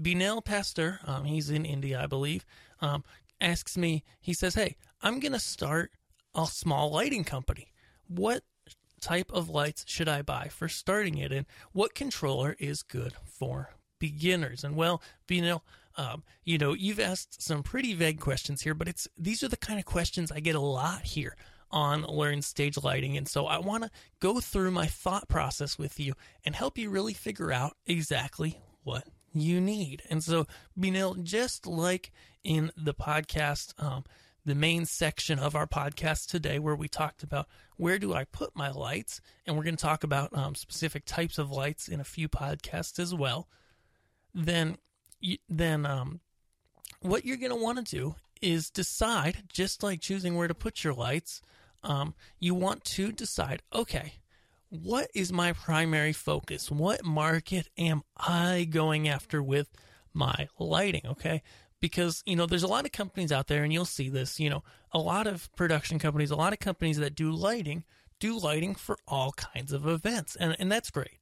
Binel 0.00 0.44
Pastor, 0.44 1.00
um, 1.06 1.24
he's 1.24 1.48
in 1.50 1.64
India, 1.64 2.00
I 2.00 2.06
believe, 2.06 2.44
um, 2.80 3.04
asks 3.40 3.76
me, 3.76 4.04
he 4.20 4.34
says, 4.34 4.54
Hey, 4.54 4.76
I'm 5.02 5.18
going 5.18 5.32
to 5.32 5.40
start 5.40 5.92
a 6.34 6.44
small 6.44 6.90
lighting 6.90 7.24
company. 7.24 7.72
What 8.06 8.44
type 9.00 9.32
of 9.32 9.48
lights 9.48 9.84
should 9.88 10.08
I 10.08 10.22
buy 10.22 10.48
for 10.48 10.68
starting 10.68 11.16
it? 11.16 11.32
And 11.32 11.46
what 11.72 11.94
controller 11.94 12.54
is 12.58 12.82
good 12.82 13.14
for 13.24 13.70
beginners? 13.98 14.64
And 14.64 14.76
well, 14.76 15.02
Binel, 15.26 15.60
um, 15.96 16.22
you 16.44 16.58
know, 16.58 16.74
you've 16.74 17.00
asked 17.00 17.42
some 17.42 17.62
pretty 17.62 17.94
vague 17.94 18.20
questions 18.20 18.62
here, 18.62 18.74
but 18.74 18.88
it's 18.88 19.08
these 19.16 19.42
are 19.42 19.48
the 19.48 19.56
kind 19.56 19.78
of 19.78 19.84
questions 19.84 20.30
I 20.30 20.40
get 20.40 20.54
a 20.54 20.60
lot 20.60 21.02
here 21.02 21.36
on 21.70 22.02
Learn 22.02 22.42
Stage 22.42 22.82
Lighting. 22.82 23.16
And 23.16 23.28
so 23.28 23.46
I 23.46 23.58
want 23.58 23.84
to 23.84 23.90
go 24.20 24.40
through 24.40 24.70
my 24.70 24.86
thought 24.86 25.28
process 25.28 25.78
with 25.78 26.00
you 26.00 26.14
and 26.44 26.54
help 26.54 26.78
you 26.78 26.90
really 26.90 27.14
figure 27.14 27.52
out 27.52 27.76
exactly 27.86 28.60
what 28.84 29.04
you 29.32 29.60
need. 29.60 30.02
And 30.08 30.22
so, 30.22 30.46
Binil, 30.78 31.22
just 31.22 31.66
like 31.66 32.12
in 32.42 32.70
the 32.76 32.94
podcast, 32.94 33.74
um, 33.82 34.04
the 34.44 34.54
main 34.54 34.86
section 34.86 35.38
of 35.38 35.54
our 35.54 35.66
podcast 35.66 36.28
today, 36.28 36.58
where 36.58 36.76
we 36.76 36.88
talked 36.88 37.22
about 37.22 37.46
where 37.76 37.98
do 37.98 38.14
I 38.14 38.24
put 38.24 38.56
my 38.56 38.70
lights, 38.70 39.20
and 39.46 39.56
we're 39.56 39.64
going 39.64 39.76
to 39.76 39.82
talk 39.82 40.04
about 40.04 40.34
um, 40.36 40.54
specific 40.54 41.04
types 41.04 41.38
of 41.38 41.50
lights 41.50 41.88
in 41.88 42.00
a 42.00 42.04
few 42.04 42.28
podcasts 42.28 42.98
as 42.98 43.14
well. 43.14 43.48
Then, 44.38 44.78
then 45.48 45.84
um, 45.84 46.20
what 47.00 47.24
you're 47.24 47.36
going 47.36 47.50
to 47.50 47.56
want 47.56 47.84
to 47.84 47.96
do 47.96 48.14
is 48.40 48.70
decide, 48.70 49.42
just 49.48 49.82
like 49.82 50.00
choosing 50.00 50.36
where 50.36 50.48
to 50.48 50.54
put 50.54 50.84
your 50.84 50.94
lights. 50.94 51.42
Um, 51.82 52.14
you 52.38 52.54
want 52.54 52.84
to 52.84 53.12
decide, 53.12 53.62
okay, 53.72 54.14
what 54.68 55.10
is 55.14 55.32
my 55.32 55.52
primary 55.52 56.12
focus? 56.12 56.70
What 56.70 57.04
market 57.04 57.68
am 57.76 58.02
I 58.16 58.66
going 58.70 59.08
after 59.08 59.42
with 59.42 59.68
my 60.12 60.48
lighting? 60.58 61.02
Okay. 61.06 61.42
Because, 61.80 62.22
you 62.26 62.36
know, 62.36 62.46
there's 62.46 62.64
a 62.64 62.68
lot 62.68 62.84
of 62.84 62.92
companies 62.92 63.32
out 63.32 63.46
there, 63.46 63.62
and 63.62 63.72
you'll 63.72 63.84
see 63.84 64.08
this, 64.08 64.40
you 64.40 64.50
know, 64.50 64.64
a 64.92 64.98
lot 64.98 65.26
of 65.26 65.50
production 65.56 65.98
companies, 65.98 66.30
a 66.30 66.36
lot 66.36 66.52
of 66.52 66.58
companies 66.58 66.98
that 66.98 67.14
do 67.14 67.30
lighting 67.30 67.84
do 68.20 68.38
lighting 68.38 68.74
for 68.74 68.96
all 69.06 69.32
kinds 69.32 69.72
of 69.72 69.86
events, 69.86 70.36
and, 70.36 70.56
and 70.58 70.70
that's 70.70 70.90
great. 70.90 71.17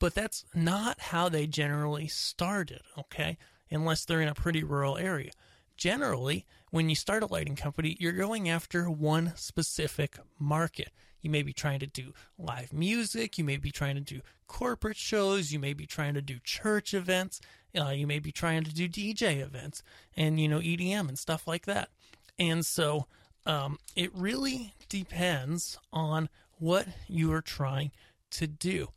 But 0.00 0.14
that's 0.14 0.44
not 0.54 0.98
how 0.98 1.28
they 1.28 1.46
generally 1.46 2.08
started, 2.08 2.80
okay? 2.98 3.38
Unless 3.70 4.06
they're 4.06 4.22
in 4.22 4.28
a 4.28 4.34
pretty 4.34 4.64
rural 4.64 4.96
area. 4.96 5.30
Generally, 5.76 6.46
when 6.70 6.88
you 6.88 6.96
start 6.96 7.22
a 7.22 7.26
lighting 7.26 7.54
company, 7.54 7.96
you're 8.00 8.12
going 8.12 8.48
after 8.48 8.90
one 8.90 9.32
specific 9.36 10.18
market. 10.38 10.90
You 11.20 11.30
may 11.30 11.42
be 11.42 11.52
trying 11.52 11.80
to 11.80 11.86
do 11.86 12.14
live 12.38 12.72
music. 12.72 13.36
You 13.36 13.44
may 13.44 13.58
be 13.58 13.70
trying 13.70 13.94
to 13.96 14.00
do 14.00 14.22
corporate 14.46 14.96
shows. 14.96 15.52
You 15.52 15.58
may 15.58 15.74
be 15.74 15.86
trying 15.86 16.14
to 16.14 16.22
do 16.22 16.38
church 16.42 16.94
events. 16.94 17.40
Uh, 17.78 17.90
you 17.90 18.06
may 18.06 18.18
be 18.18 18.32
trying 18.32 18.64
to 18.64 18.74
do 18.74 18.88
DJ 18.88 19.40
events 19.40 19.82
and, 20.16 20.40
you 20.40 20.48
know, 20.48 20.60
EDM 20.60 21.08
and 21.08 21.18
stuff 21.18 21.46
like 21.46 21.66
that. 21.66 21.90
And 22.38 22.64
so 22.64 23.06
um, 23.44 23.78
it 23.94 24.10
really 24.14 24.72
depends 24.88 25.78
on 25.92 26.30
what 26.58 26.86
you 27.06 27.32
are 27.32 27.42
trying 27.42 27.90
to 28.30 28.46
do. 28.46 28.88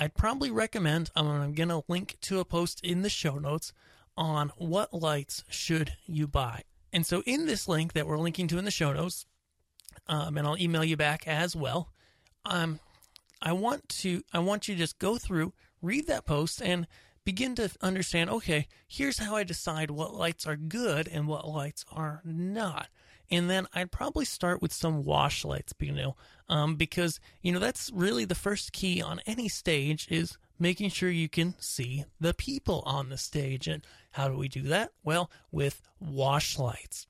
I'd 0.00 0.14
probably 0.14 0.50
recommend, 0.50 1.10
I'm 1.14 1.52
going 1.52 1.68
to 1.68 1.84
link 1.86 2.16
to 2.22 2.40
a 2.40 2.44
post 2.46 2.80
in 2.82 3.02
the 3.02 3.10
show 3.10 3.38
notes 3.38 3.74
on 4.16 4.50
what 4.56 4.94
lights 4.94 5.44
should 5.50 5.92
you 6.06 6.26
buy. 6.26 6.62
And 6.90 7.04
so 7.04 7.22
in 7.26 7.44
this 7.44 7.68
link 7.68 7.92
that 7.92 8.06
we're 8.06 8.16
linking 8.16 8.48
to 8.48 8.58
in 8.58 8.64
the 8.64 8.70
show 8.70 8.94
notes, 8.94 9.26
um, 10.08 10.38
and 10.38 10.46
I'll 10.46 10.56
email 10.56 10.82
you 10.82 10.96
back 10.96 11.28
as 11.28 11.54
well. 11.54 11.92
Um, 12.46 12.80
I 13.42 13.52
want 13.52 13.90
to 14.00 14.22
I 14.32 14.38
want 14.38 14.68
you 14.68 14.74
to 14.74 14.80
just 14.80 14.98
go 14.98 15.18
through, 15.18 15.52
read 15.82 16.06
that 16.06 16.24
post, 16.24 16.62
and 16.62 16.86
begin 17.26 17.54
to 17.56 17.70
understand. 17.82 18.30
Okay, 18.30 18.68
here's 18.88 19.18
how 19.18 19.36
I 19.36 19.44
decide 19.44 19.90
what 19.90 20.14
lights 20.14 20.46
are 20.46 20.56
good 20.56 21.08
and 21.08 21.28
what 21.28 21.46
lights 21.46 21.84
are 21.92 22.22
not. 22.24 22.88
And 23.30 23.48
then 23.48 23.66
I'd 23.72 23.92
probably 23.92 24.24
start 24.24 24.60
with 24.60 24.72
some 24.72 25.04
wash 25.04 25.44
lights, 25.44 25.72
you 25.78 25.92
know, 25.92 26.16
um, 26.48 26.74
because 26.74 27.20
you 27.42 27.52
know 27.52 27.60
that's 27.60 27.90
really 27.94 28.24
the 28.24 28.34
first 28.34 28.72
key 28.72 29.00
on 29.00 29.20
any 29.26 29.48
stage 29.48 30.08
is 30.10 30.36
making 30.58 30.90
sure 30.90 31.10
you 31.10 31.28
can 31.28 31.54
see 31.58 32.04
the 32.20 32.34
people 32.34 32.82
on 32.84 33.08
the 33.08 33.16
stage. 33.16 33.68
And 33.68 33.84
how 34.12 34.28
do 34.28 34.36
we 34.36 34.48
do 34.48 34.62
that? 34.62 34.92
Well, 35.04 35.30
with 35.50 35.80
wash 36.00 36.58
lights. 36.58 37.06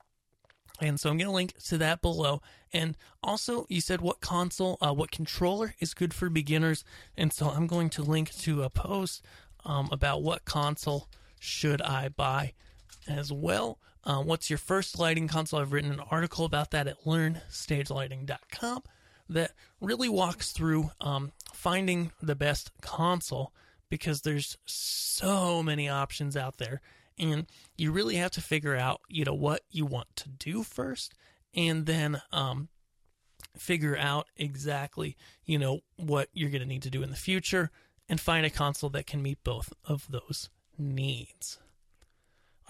And 0.80 0.98
so 0.98 1.10
I'm 1.10 1.18
going 1.18 1.28
to 1.28 1.34
link 1.34 1.54
to 1.64 1.78
that 1.78 2.00
below. 2.00 2.40
And 2.72 2.96
also, 3.22 3.66
you 3.68 3.80
said 3.80 4.00
what 4.00 4.20
console, 4.20 4.78
uh, 4.80 4.94
what 4.94 5.10
controller 5.10 5.74
is 5.78 5.92
good 5.92 6.14
for 6.14 6.30
beginners. 6.30 6.84
And 7.16 7.32
so 7.32 7.48
I'm 7.50 7.66
going 7.66 7.90
to 7.90 8.02
link 8.02 8.34
to 8.38 8.62
a 8.62 8.70
post 8.70 9.22
um, 9.64 9.88
about 9.92 10.22
what 10.22 10.44
console 10.44 11.08
should 11.38 11.82
I 11.82 12.08
buy 12.08 12.54
as 13.06 13.32
well. 13.32 13.78
Uh, 14.04 14.22
what's 14.22 14.48
your 14.48 14.58
first 14.58 14.98
lighting 14.98 15.28
console? 15.28 15.60
I've 15.60 15.72
written 15.72 15.92
an 15.92 16.00
article 16.10 16.44
about 16.44 16.70
that 16.70 16.86
at 16.86 17.04
learnstagelighting.com 17.04 18.82
that 19.28 19.52
really 19.80 20.08
walks 20.08 20.52
through 20.52 20.90
um, 21.00 21.32
finding 21.52 22.12
the 22.20 22.34
best 22.34 22.70
console 22.80 23.52
because 23.88 24.22
there's 24.22 24.56
so 24.64 25.62
many 25.62 25.88
options 25.88 26.36
out 26.36 26.58
there 26.58 26.80
and 27.18 27.46
you 27.76 27.92
really 27.92 28.16
have 28.16 28.30
to 28.32 28.40
figure 28.40 28.76
out 28.76 29.00
you 29.08 29.24
know 29.24 29.34
what 29.34 29.62
you 29.70 29.84
want 29.84 30.08
to 30.16 30.28
do 30.28 30.62
first 30.62 31.14
and 31.54 31.86
then 31.86 32.22
um, 32.32 32.68
figure 33.56 33.96
out 33.96 34.26
exactly 34.36 35.16
you 35.44 35.58
know 35.58 35.80
what 35.96 36.28
you're 36.32 36.50
going 36.50 36.62
to 36.62 36.68
need 36.68 36.82
to 36.82 36.90
do 36.90 37.02
in 37.02 37.10
the 37.10 37.16
future 37.16 37.70
and 38.08 38.20
find 38.20 38.46
a 38.46 38.50
console 38.50 38.90
that 38.90 39.06
can 39.06 39.22
meet 39.22 39.42
both 39.44 39.72
of 39.84 40.06
those 40.10 40.48
needs 40.78 41.58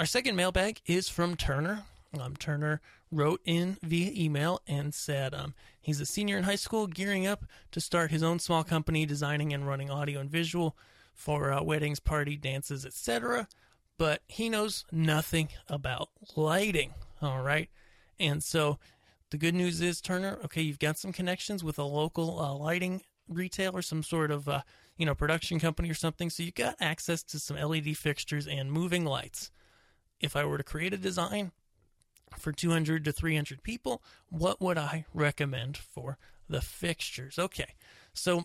our 0.00 0.06
second 0.06 0.34
mailbag 0.34 0.80
is 0.86 1.08
from 1.08 1.36
turner 1.36 1.84
um, 2.20 2.34
turner 2.34 2.80
wrote 3.12 3.40
in 3.44 3.78
via 3.84 4.10
email 4.16 4.60
and 4.66 4.92
said 4.92 5.32
um, 5.32 5.54
he's 5.80 6.00
a 6.00 6.06
senior 6.06 6.36
in 6.36 6.42
high 6.42 6.56
school 6.56 6.88
gearing 6.88 7.24
up 7.24 7.44
to 7.70 7.80
start 7.80 8.10
his 8.10 8.24
own 8.24 8.40
small 8.40 8.64
company 8.64 9.06
designing 9.06 9.52
and 9.52 9.68
running 9.68 9.90
audio 9.90 10.18
and 10.18 10.28
visual 10.28 10.76
for 11.14 11.52
uh, 11.52 11.62
weddings 11.62 12.00
party 12.00 12.36
dances 12.36 12.84
etc 12.84 13.46
but 14.00 14.22
he 14.28 14.48
knows 14.48 14.86
nothing 14.90 15.50
about 15.68 16.08
lighting. 16.34 16.94
All 17.20 17.42
right. 17.42 17.68
And 18.18 18.42
so 18.42 18.78
the 19.28 19.36
good 19.36 19.54
news 19.54 19.82
is, 19.82 20.00
Turner, 20.00 20.38
okay, 20.42 20.62
you've 20.62 20.78
got 20.78 20.96
some 20.96 21.12
connections 21.12 21.62
with 21.62 21.78
a 21.78 21.84
local 21.84 22.40
uh, 22.40 22.54
lighting 22.54 23.02
retailer, 23.28 23.82
some 23.82 24.02
sort 24.02 24.30
of, 24.30 24.48
uh, 24.48 24.62
you 24.96 25.04
know, 25.04 25.14
production 25.14 25.60
company 25.60 25.90
or 25.90 25.94
something. 25.94 26.30
So 26.30 26.42
you've 26.42 26.54
got 26.54 26.76
access 26.80 27.22
to 27.24 27.38
some 27.38 27.58
LED 27.58 27.94
fixtures 27.94 28.46
and 28.46 28.72
moving 28.72 29.04
lights. 29.04 29.50
If 30.20 30.36
I 30.36 30.44
were 30.44 30.58
to 30.58 30.64
create 30.64 30.92
a 30.92 30.98
design 30.98 31.52
for 32.38 32.52
200 32.52 33.04
to 33.04 33.12
300 33.12 33.62
people, 33.62 34.02
what 34.28 34.60
would 34.60 34.78
I 34.78 35.04
recommend 35.14 35.76
for 35.76 36.18
the 36.48 36.60
fixtures? 36.60 37.38
Okay. 37.38 37.74
So 38.12 38.44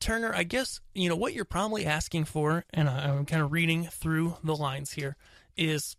Turner, 0.00 0.32
I 0.34 0.42
guess, 0.42 0.80
you 0.94 1.08
know, 1.08 1.16
what 1.16 1.34
you're 1.34 1.44
probably 1.44 1.86
asking 1.86 2.24
for, 2.24 2.64
and 2.70 2.88
I'm 2.88 3.24
kind 3.24 3.42
of 3.42 3.52
reading 3.52 3.84
through 3.84 4.36
the 4.42 4.56
lines 4.56 4.92
here, 4.92 5.16
is 5.56 5.96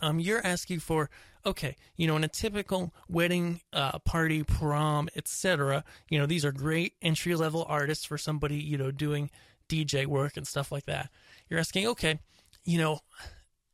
um, 0.00 0.18
you're 0.18 0.44
asking 0.44 0.80
for 0.80 1.10
okay, 1.44 1.76
you 1.96 2.06
know, 2.06 2.14
in 2.14 2.22
a 2.22 2.28
typical 2.28 2.94
wedding 3.08 3.60
uh, 3.72 3.98
party, 4.00 4.44
prom, 4.44 5.08
etc. 5.16 5.84
You 6.08 6.18
know, 6.18 6.26
these 6.26 6.44
are 6.44 6.52
great 6.52 6.94
entry 7.02 7.34
level 7.34 7.66
artists 7.68 8.04
for 8.04 8.16
somebody 8.16 8.56
you 8.56 8.78
know 8.78 8.90
doing 8.90 9.30
DJ 9.68 10.06
work 10.06 10.36
and 10.36 10.46
stuff 10.46 10.70
like 10.70 10.86
that. 10.86 11.10
You're 11.48 11.60
asking, 11.60 11.86
okay, 11.88 12.20
you 12.64 12.78
know, 12.78 13.00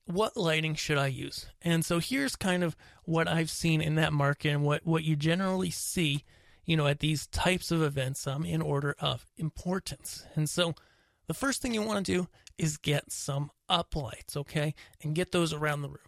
what 0.08 0.36
lighting 0.36 0.74
should 0.74 0.96
I 0.96 1.08
use? 1.08 1.46
And 1.60 1.84
so 1.84 1.98
here's 1.98 2.34
kind 2.34 2.64
of 2.64 2.74
what 3.04 3.28
I've 3.28 3.50
seen 3.50 3.82
in 3.82 3.96
that 3.96 4.12
market 4.12 4.48
and 4.48 4.62
what 4.62 4.86
what 4.86 5.04
you 5.04 5.16
generally 5.16 5.70
see, 5.70 6.24
you 6.64 6.76
know, 6.76 6.86
at 6.86 7.00
these 7.00 7.26
types 7.26 7.70
of 7.70 7.82
events 7.82 8.26
um, 8.26 8.44
in 8.44 8.62
order 8.62 8.96
of 9.00 9.26
importance. 9.36 10.24
And 10.34 10.48
so 10.48 10.74
the 11.26 11.34
first 11.34 11.60
thing 11.60 11.74
you 11.74 11.82
want 11.82 12.06
to 12.06 12.12
do 12.12 12.28
is 12.56 12.78
get 12.78 13.12
some 13.12 13.50
uplights, 13.68 14.36
okay, 14.36 14.74
and 15.02 15.14
get 15.14 15.30
those 15.30 15.52
around 15.52 15.82
the 15.82 15.88
room. 15.88 15.98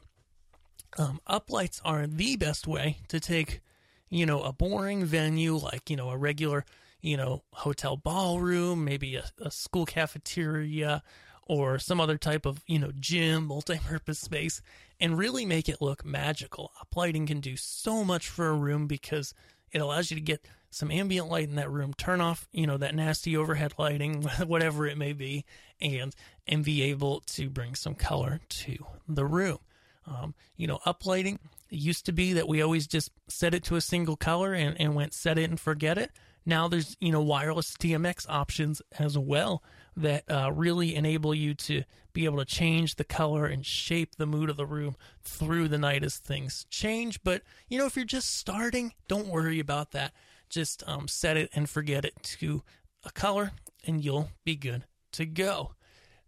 Um, 0.99 1.21
uplights 1.29 1.81
are 1.85 2.07
the 2.07 2.37
best 2.37 2.67
way 2.67 2.99
to 3.09 3.21
take, 3.21 3.61
you 4.09 4.25
know, 4.25 4.43
a 4.43 4.53
boring 4.53 5.05
venue 5.05 5.57
like, 5.57 5.91
you 5.91 5.97
know, 5.97 6.09
a 6.09 6.17
regular, 6.17 6.65
you 7.03 7.17
know, 7.19 7.43
hotel 7.53 7.97
ballroom, 7.99 8.85
maybe 8.85 9.17
a, 9.17 9.25
a 9.43 9.51
school 9.51 9.85
cafeteria 9.85 11.03
or 11.51 11.81
some 11.81 12.01
other 12.01 12.17
type 12.17 12.47
of, 12.47 12.63
you 12.69 12.79
know, 12.79 12.93
gym, 13.01 13.47
multi-purpose 13.47 14.21
space 14.21 14.63
and 15.01 15.19
really 15.19 15.45
make 15.45 15.69
it 15.69 15.83
look 15.83 16.05
magical. 16.05 16.71
Uplighting 16.81 17.27
can 17.27 17.41
do 17.41 17.57
so 17.57 18.05
much 18.05 18.29
for 18.29 18.47
a 18.47 18.55
room 18.55 18.87
because 18.87 19.35
it 19.73 19.81
allows 19.81 20.13
you 20.13 20.15
to 20.15 20.21
get 20.21 20.47
some 20.71 20.93
ambient 20.93 21.29
light 21.29 21.49
in 21.49 21.57
that 21.57 21.69
room, 21.69 21.93
turn 21.93 22.21
off, 22.21 22.47
you 22.53 22.69
know, 22.69 22.77
that 22.77 22.95
nasty 22.95 23.37
overhead 23.37 23.75
lighting, 23.79 24.23
whatever 24.47 24.87
it 24.87 24.97
may 24.97 25.13
be, 25.13 25.45
and 25.81 26.15
and 26.47 26.65
be 26.65 26.83
able 26.83 27.19
to 27.23 27.51
bring 27.51 27.75
some 27.75 27.97
color 27.97 28.39
to 28.49 28.79
the 29.09 29.25
room. 29.25 29.59
Um, 30.07 30.35
you 30.57 30.69
know, 30.69 30.79
uplighting 30.87 31.35
it 31.35 31.79
used 31.79 32.07
to 32.07 32.13
be 32.13 32.35
that 32.35 32.47
we 32.47 32.63
always 32.63 32.87
just 32.87 33.11
set 33.27 33.55
it 33.55 33.65
to 33.65 33.75
a 33.75 33.81
single 33.81 34.17
color 34.17 34.55
and, 34.55 34.81
and 34.81 34.95
went 34.95 35.15
set 35.15 35.37
it 35.37 35.51
and 35.51 35.59
forget 35.59 35.99
it. 35.99 36.13
Now 36.47 36.69
there's 36.69 36.97
you 37.01 37.13
know 37.13 37.21
wireless 37.21 37.77
DMX 37.77 38.27
options 38.29 38.83
as 38.99 39.17
well 39.19 39.63
that 39.97 40.31
uh, 40.31 40.51
really 40.53 40.95
enable 40.95 41.35
you 41.35 41.55
to 41.55 41.85
be 42.13 42.25
able 42.25 42.39
to 42.39 42.45
change 42.45 42.97
the 42.97 43.05
color 43.05 43.47
and 43.47 43.65
shape 43.65 44.17
the 44.17 44.27
mood 44.27 44.51
of 44.51 44.57
the 44.57 44.67
room 44.67 44.97
through 45.23 45.69
the 45.69 45.79
night 45.79 46.03
as 46.03 46.17
things 46.17 46.67
change. 46.71 47.23
But 47.23 47.43
you 47.69 47.79
know 47.79 47.87
if 47.87 47.97
you're 47.97 48.05
just 48.05 48.37
starting, 48.37 48.95
don't 49.09 49.29
worry 49.29 49.61
about 49.61 49.93
that. 49.93 50.13
Just 50.49 50.83
um, 50.87 51.07
set 51.07 51.37
it 51.37 51.51
and 51.55 51.69
forget 51.69 52.05
it 52.05 52.15
to 52.23 52.63
a 53.05 53.11
color, 53.11 53.53
and 53.87 54.05
you'll 54.05 54.31
be 54.45 54.57
good 54.57 54.85
to 55.13 55.27
go. 55.27 55.73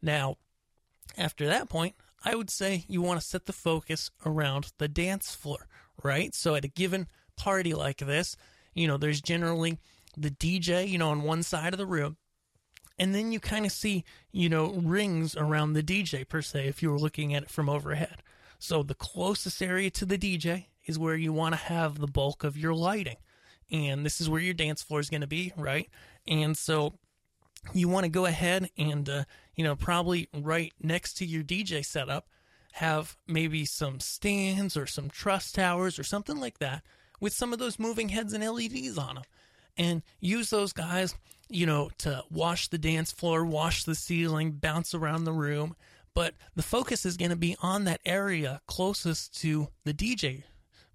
Now, 0.01 0.37
after 1.17 1.47
that 1.47 1.69
point, 1.69 1.95
I 2.25 2.35
would 2.35 2.51
say 2.51 2.85
you 2.89 3.03
want 3.03 3.21
to 3.21 3.27
set 3.27 3.47
the 3.47 3.53
focus 3.53 4.11
around 4.25 4.73
the 4.79 4.89
dance 4.89 5.35
floor, 5.35 5.67
right? 6.03 6.35
So 6.35 6.55
at 6.55 6.65
a 6.65 6.69
given 6.69 7.09
party 7.37 7.75
like 7.75 7.99
this, 7.99 8.37
you 8.75 8.87
know, 8.87 8.97
there's 8.97 9.21
generally 9.21 9.79
the 10.17 10.31
DJ, 10.31 10.89
you 10.89 10.99
know, 10.99 11.11
on 11.11 11.23
one 11.23 11.43
side 11.43 11.73
of 11.73 11.79
the 11.79 11.87
room. 11.87 12.17
And 12.99 13.15
then 13.15 13.33
you 13.33 13.41
kind 13.41 13.65
of 13.65 13.73
see, 13.73 14.05
you 14.31 14.49
know, 14.49 14.73
rings 14.73 15.35
around 15.35 15.73
the 15.73 15.83
DJ 15.83 16.29
per 16.29 16.43
se 16.43 16.69
if 16.69 16.83
you 16.83 16.91
were 16.91 16.99
looking 16.99 17.35
at 17.35 17.45
it 17.45 17.51
from 17.51 17.69
overhead. 17.69 18.23
So 18.59 18.83
the 18.83 18.95
closest 18.95 19.63
area 19.63 19.91
to 19.91 20.05
the 20.05 20.19
DJ 20.19 20.67
is 20.87 20.99
where 20.99 21.17
you 21.17 21.33
want 21.33 21.55
to 21.55 21.61
have 21.61 21.99
the 21.99 22.07
bulk 22.07 22.45
of 22.45 22.57
your 22.57 22.75
lighting. 22.75 23.17
And 23.71 24.05
this 24.05 24.21
is 24.21 24.29
where 24.29 24.41
your 24.41 24.55
dance 24.55 24.83
floor 24.83 25.01
is 25.01 25.11
going 25.11 25.23
to 25.23 25.27
be, 25.27 25.53
right? 25.57 25.89
And 26.29 26.57
so 26.57 26.95
you 27.73 27.89
want 27.89 28.05
to 28.05 28.11
go 28.11 28.27
ahead 28.27 28.71
and 28.77 29.09
uh, 29.09 29.25
you 29.55 29.65
know 29.65 29.77
probably 29.77 30.29
right 30.35 30.73
next 30.81 31.15
to 31.15 31.27
your 31.27 31.43
DJ 31.43 31.85
setup 31.85 32.29
have 32.73 33.17
maybe 33.27 33.65
some 33.65 34.01
stands 34.01 34.77
or 34.77 34.87
some 34.87 35.11
truss 35.11 35.53
towers 35.53 35.99
or 35.99 36.05
something 36.05 36.41
like 36.41 36.59
that 36.59 36.83
with 37.21 37.33
some 37.33 37.53
of 37.53 37.59
those 37.59 37.79
moving 37.79 38.09
heads 38.09 38.33
and 38.33 38.45
LEDs 38.45 38.99
on 38.99 39.17
them 39.17 39.25
and 39.77 40.03
use 40.21 40.51
those 40.51 40.73
guys 40.73 41.15
you 41.49 41.67
know 41.67 41.91
to 41.99 42.23
wash 42.31 42.69
the 42.69 42.79
dance 42.79 43.13
floor 43.13 43.45
wash 43.45 43.85
the 43.85 43.95
ceiling 43.95 44.53
bounce 44.53 44.95
around 44.95 45.25
the 45.25 45.33
room 45.33 45.75
but 46.15 46.35
the 46.55 46.63
focus 46.63 47.07
is 47.07 47.17
going 47.17 47.31
to 47.31 47.37
be 47.37 47.57
on 47.63 47.85
that 47.85 48.01
area 48.05 48.61
closest 48.67 49.39
to 49.41 49.69
the 49.85 49.95
DJ 49.95 50.45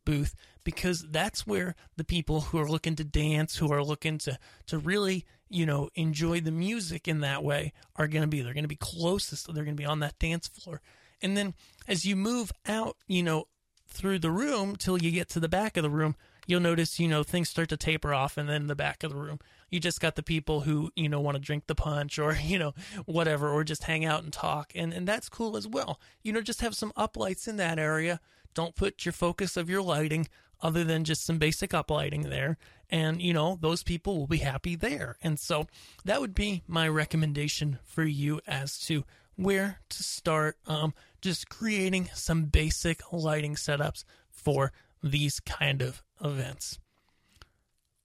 booth 0.05 0.35
because 0.63 1.05
that's 1.11 1.45
where 1.45 1.75
the 1.97 2.03
people 2.03 2.41
who 2.41 2.57
are 2.57 2.69
looking 2.69 2.95
to 2.95 3.03
dance, 3.03 3.57
who 3.57 3.71
are 3.71 3.83
looking 3.83 4.17
to 4.19 4.37
to 4.67 4.77
really, 4.77 5.25
you 5.49 5.65
know, 5.65 5.89
enjoy 5.95 6.39
the 6.39 6.51
music 6.51 7.07
in 7.07 7.19
that 7.21 7.43
way 7.43 7.73
are 7.95 8.07
going 8.07 8.21
to 8.21 8.27
be. 8.27 8.41
They're 8.41 8.53
going 8.53 8.63
to 8.63 8.69
be 8.69 8.77
closest. 8.77 9.53
They're 9.53 9.65
going 9.65 9.75
to 9.75 9.81
be 9.81 9.85
on 9.85 9.99
that 9.99 10.17
dance 10.19 10.47
floor. 10.47 10.81
And 11.21 11.35
then 11.35 11.55
as 11.87 12.05
you 12.05 12.15
move 12.15 12.51
out, 12.65 12.95
you 13.07 13.23
know, 13.23 13.47
through 13.87 14.19
the 14.19 14.31
room 14.31 14.75
till 14.75 15.01
you 15.01 15.11
get 15.11 15.29
to 15.29 15.39
the 15.39 15.49
back 15.49 15.77
of 15.77 15.83
the 15.83 15.89
room, 15.89 16.15
you'll 16.47 16.59
notice, 16.59 16.99
you 16.99 17.07
know, 17.07 17.21
things 17.21 17.49
start 17.49 17.69
to 17.69 17.77
taper 17.77 18.13
off 18.13 18.37
and 18.37 18.49
then 18.49 18.63
in 18.63 18.67
the 18.67 18.75
back 18.75 19.03
of 19.03 19.11
the 19.11 19.17
room, 19.17 19.39
you 19.69 19.79
just 19.79 20.01
got 20.01 20.15
the 20.15 20.23
people 20.23 20.61
who, 20.61 20.89
you 20.95 21.07
know, 21.07 21.19
want 21.19 21.35
to 21.35 21.41
drink 21.41 21.67
the 21.67 21.75
punch 21.75 22.17
or, 22.17 22.33
you 22.41 22.57
know, 22.57 22.73
whatever, 23.05 23.49
or 23.49 23.63
just 23.63 23.83
hang 23.83 24.03
out 24.03 24.23
and 24.23 24.33
talk. 24.33 24.71
And 24.73 24.91
and 24.91 25.07
that's 25.07 25.29
cool 25.29 25.55
as 25.55 25.67
well. 25.67 25.99
You 26.23 26.33
know, 26.33 26.41
just 26.41 26.61
have 26.61 26.75
some 26.75 26.91
uplights 26.97 27.47
in 27.47 27.57
that 27.57 27.77
area 27.77 28.19
don't 28.57 28.75
put 28.75 29.05
your 29.05 29.13
focus 29.13 29.55
of 29.55 29.69
your 29.69 29.83
lighting 29.83 30.27
other 30.61 30.83
than 30.83 31.03
just 31.03 31.23
some 31.23 31.37
basic 31.37 31.69
uplighting 31.69 32.27
there. 32.27 32.57
And, 32.89 33.21
you 33.21 33.31
know, 33.31 33.59
those 33.61 33.83
people 33.83 34.17
will 34.17 34.25
be 34.25 34.39
happy 34.39 34.75
there. 34.75 35.15
And 35.21 35.39
so 35.39 35.67
that 36.05 36.19
would 36.19 36.33
be 36.33 36.63
my 36.67 36.87
recommendation 36.87 37.77
for 37.83 38.03
you 38.03 38.41
as 38.47 38.79
to 38.87 39.03
where 39.35 39.81
to 39.89 40.01
start 40.01 40.57
um, 40.65 40.95
just 41.21 41.49
creating 41.49 42.09
some 42.15 42.45
basic 42.45 43.01
lighting 43.13 43.53
setups 43.53 44.03
for 44.31 44.71
these 45.07 45.39
kind 45.39 45.81
of 45.81 46.03
events. 46.23 46.79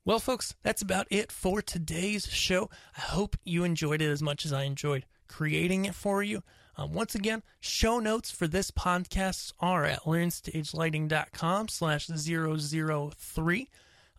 Well, 0.05 0.19
folks, 0.19 0.55
that's 0.63 0.83
about 0.83 1.07
it 1.11 1.31
for 1.31 1.63
today's 1.63 2.27
show. 2.27 2.69
I 2.97 3.03
hope 3.03 3.37
you 3.45 3.63
enjoyed 3.63 4.03
it 4.03 4.11
as 4.11 4.23
much 4.23 4.45
as 4.45 4.53
I 4.53 4.65
enjoyed 4.65 5.07
creating 5.29 5.85
it 5.85 5.95
for 5.95 6.23
you. 6.23 6.43
Um, 6.77 6.93
once 6.93 7.15
again, 7.15 7.43
show 7.61 7.99
notes 7.99 8.31
for 8.31 8.49
this 8.49 8.71
podcast 8.71 9.53
are 9.61 9.85
at 9.85 10.03
learnstagelighting.com 10.03 11.69
slash 11.69 12.07
003. 12.07 13.69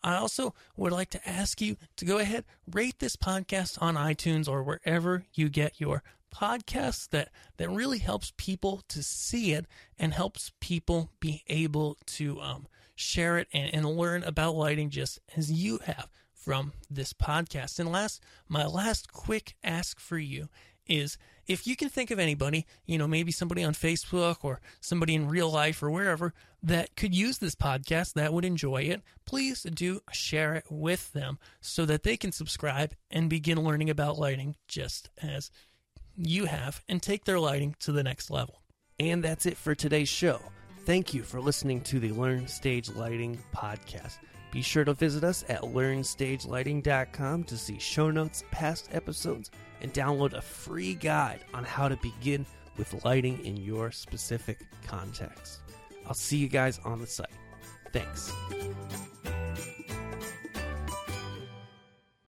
I 0.04 0.16
also 0.16 0.54
would 0.76 0.92
like 0.92 1.10
to 1.12 1.30
ask 1.30 1.62
you 1.62 1.78
to 1.98 2.06
go 2.06 2.18
ahead, 2.18 2.46
rate 2.72 3.00
this 3.00 3.16
podcast 3.16 3.82
on 3.82 3.96
iTunes 3.96 4.48
or 4.48 4.64
wherever 4.64 5.26
you 5.34 5.50
get 5.50 5.80
your 5.80 6.04
podcasts. 6.34 7.10
That, 7.10 7.30
that 7.58 7.70
really 7.70 8.00
helps 8.00 8.34
people 8.38 8.84
to 8.90 9.02
see 9.02 9.54
it 9.54 9.66
and 9.98 10.14
helps 10.14 10.52
people 10.60 11.12
be 11.20 11.44
able 11.48 11.98
to 12.08 12.40
um, 12.42 12.68
share 12.96 13.38
it 13.38 13.48
and, 13.54 13.74
and 13.74 13.98
learn 13.98 14.24
about 14.24 14.56
lighting 14.56 14.90
just 14.90 15.20
as 15.36 15.52
you 15.52 15.80
have 15.86 16.10
from 16.34 16.74
this 16.90 17.14
podcast. 17.14 17.80
And 17.80 17.92
last, 17.92 18.22
my 18.48 18.66
last 18.66 19.12
quick 19.12 19.56
ask 19.64 20.00
for 20.00 20.18
you 20.18 20.50
is 20.86 21.18
if 21.48 21.66
you 21.68 21.76
can 21.76 21.90
think 21.90 22.12
of 22.12 22.20
anybody, 22.20 22.66
you 22.86 22.98
know, 22.98 23.08
maybe 23.08 23.32
somebody 23.32 23.64
on 23.64 23.74
Facebook 23.74 24.38
or 24.44 24.62
somebody 24.80 25.16
in 25.16 25.28
real 25.28 25.50
life 25.50 25.82
or 25.82 25.90
wherever 25.90 26.34
that 26.62 26.96
could 26.96 27.16
use 27.16 27.38
this 27.38 27.56
podcast 27.56 28.14
that 28.14 28.34
would 28.34 28.46
enjoy 28.46 28.84
it, 28.84 29.02
please 29.26 29.64
do 29.64 30.02
share 30.12 30.56
it 30.56 30.66
with 30.70 31.12
them 31.14 31.40
so 31.62 31.86
that 31.86 32.04
they 32.04 32.18
can 32.18 32.32
subscribe 32.32 32.94
and 33.12 33.30
begin 33.30 33.64
learning 33.64 33.90
about 33.90 34.18
lighting 34.18 34.56
just 34.68 35.10
as 35.22 35.52
you 36.16 36.46
have 36.46 36.82
and 36.88 37.02
take 37.02 37.26
their 37.26 37.40
lighting 37.40 37.76
to 37.80 37.92
the 37.92 38.04
next 38.04 38.30
level. 38.30 38.62
And 39.00 39.24
that's 39.24 39.46
it 39.46 39.58
for 39.58 39.76
today's 39.76 40.10
show. 40.10 40.40
Thank 40.86 41.14
you 41.14 41.24
for 41.24 41.40
listening 41.40 41.80
to 41.82 42.00
the 42.00 42.12
Learn 42.12 42.46
Stage 42.46 42.90
Lighting 42.90 43.40
podcast. 43.56 44.18
Be 44.52 44.62
sure 44.62 44.84
to 44.84 44.94
visit 44.94 45.24
us 45.24 45.46
at 45.48 45.62
learnstagelighting.com 45.62 47.44
to 47.46 47.58
see 47.58 47.80
show 47.80 48.12
notes, 48.12 48.44
past 48.52 48.90
episodes, 48.92 49.50
and 49.82 49.94
download 49.94 50.34
a 50.34 50.42
free 50.42 50.96
guide 50.96 51.40
on 51.54 51.64
how 51.64 51.88
to 51.88 51.96
begin 51.98 52.46
with 52.76 53.06
lighting 53.06 53.44
in 53.46 53.56
your 53.56 53.92
specific 53.92 54.60
context. 54.86 55.62
I'll 56.06 56.14
see 56.14 56.38
you 56.38 56.50
guys 56.50 56.80
on 56.84 57.00
the 57.00 57.08
site. 57.08 57.28
Thanks. 57.94 58.34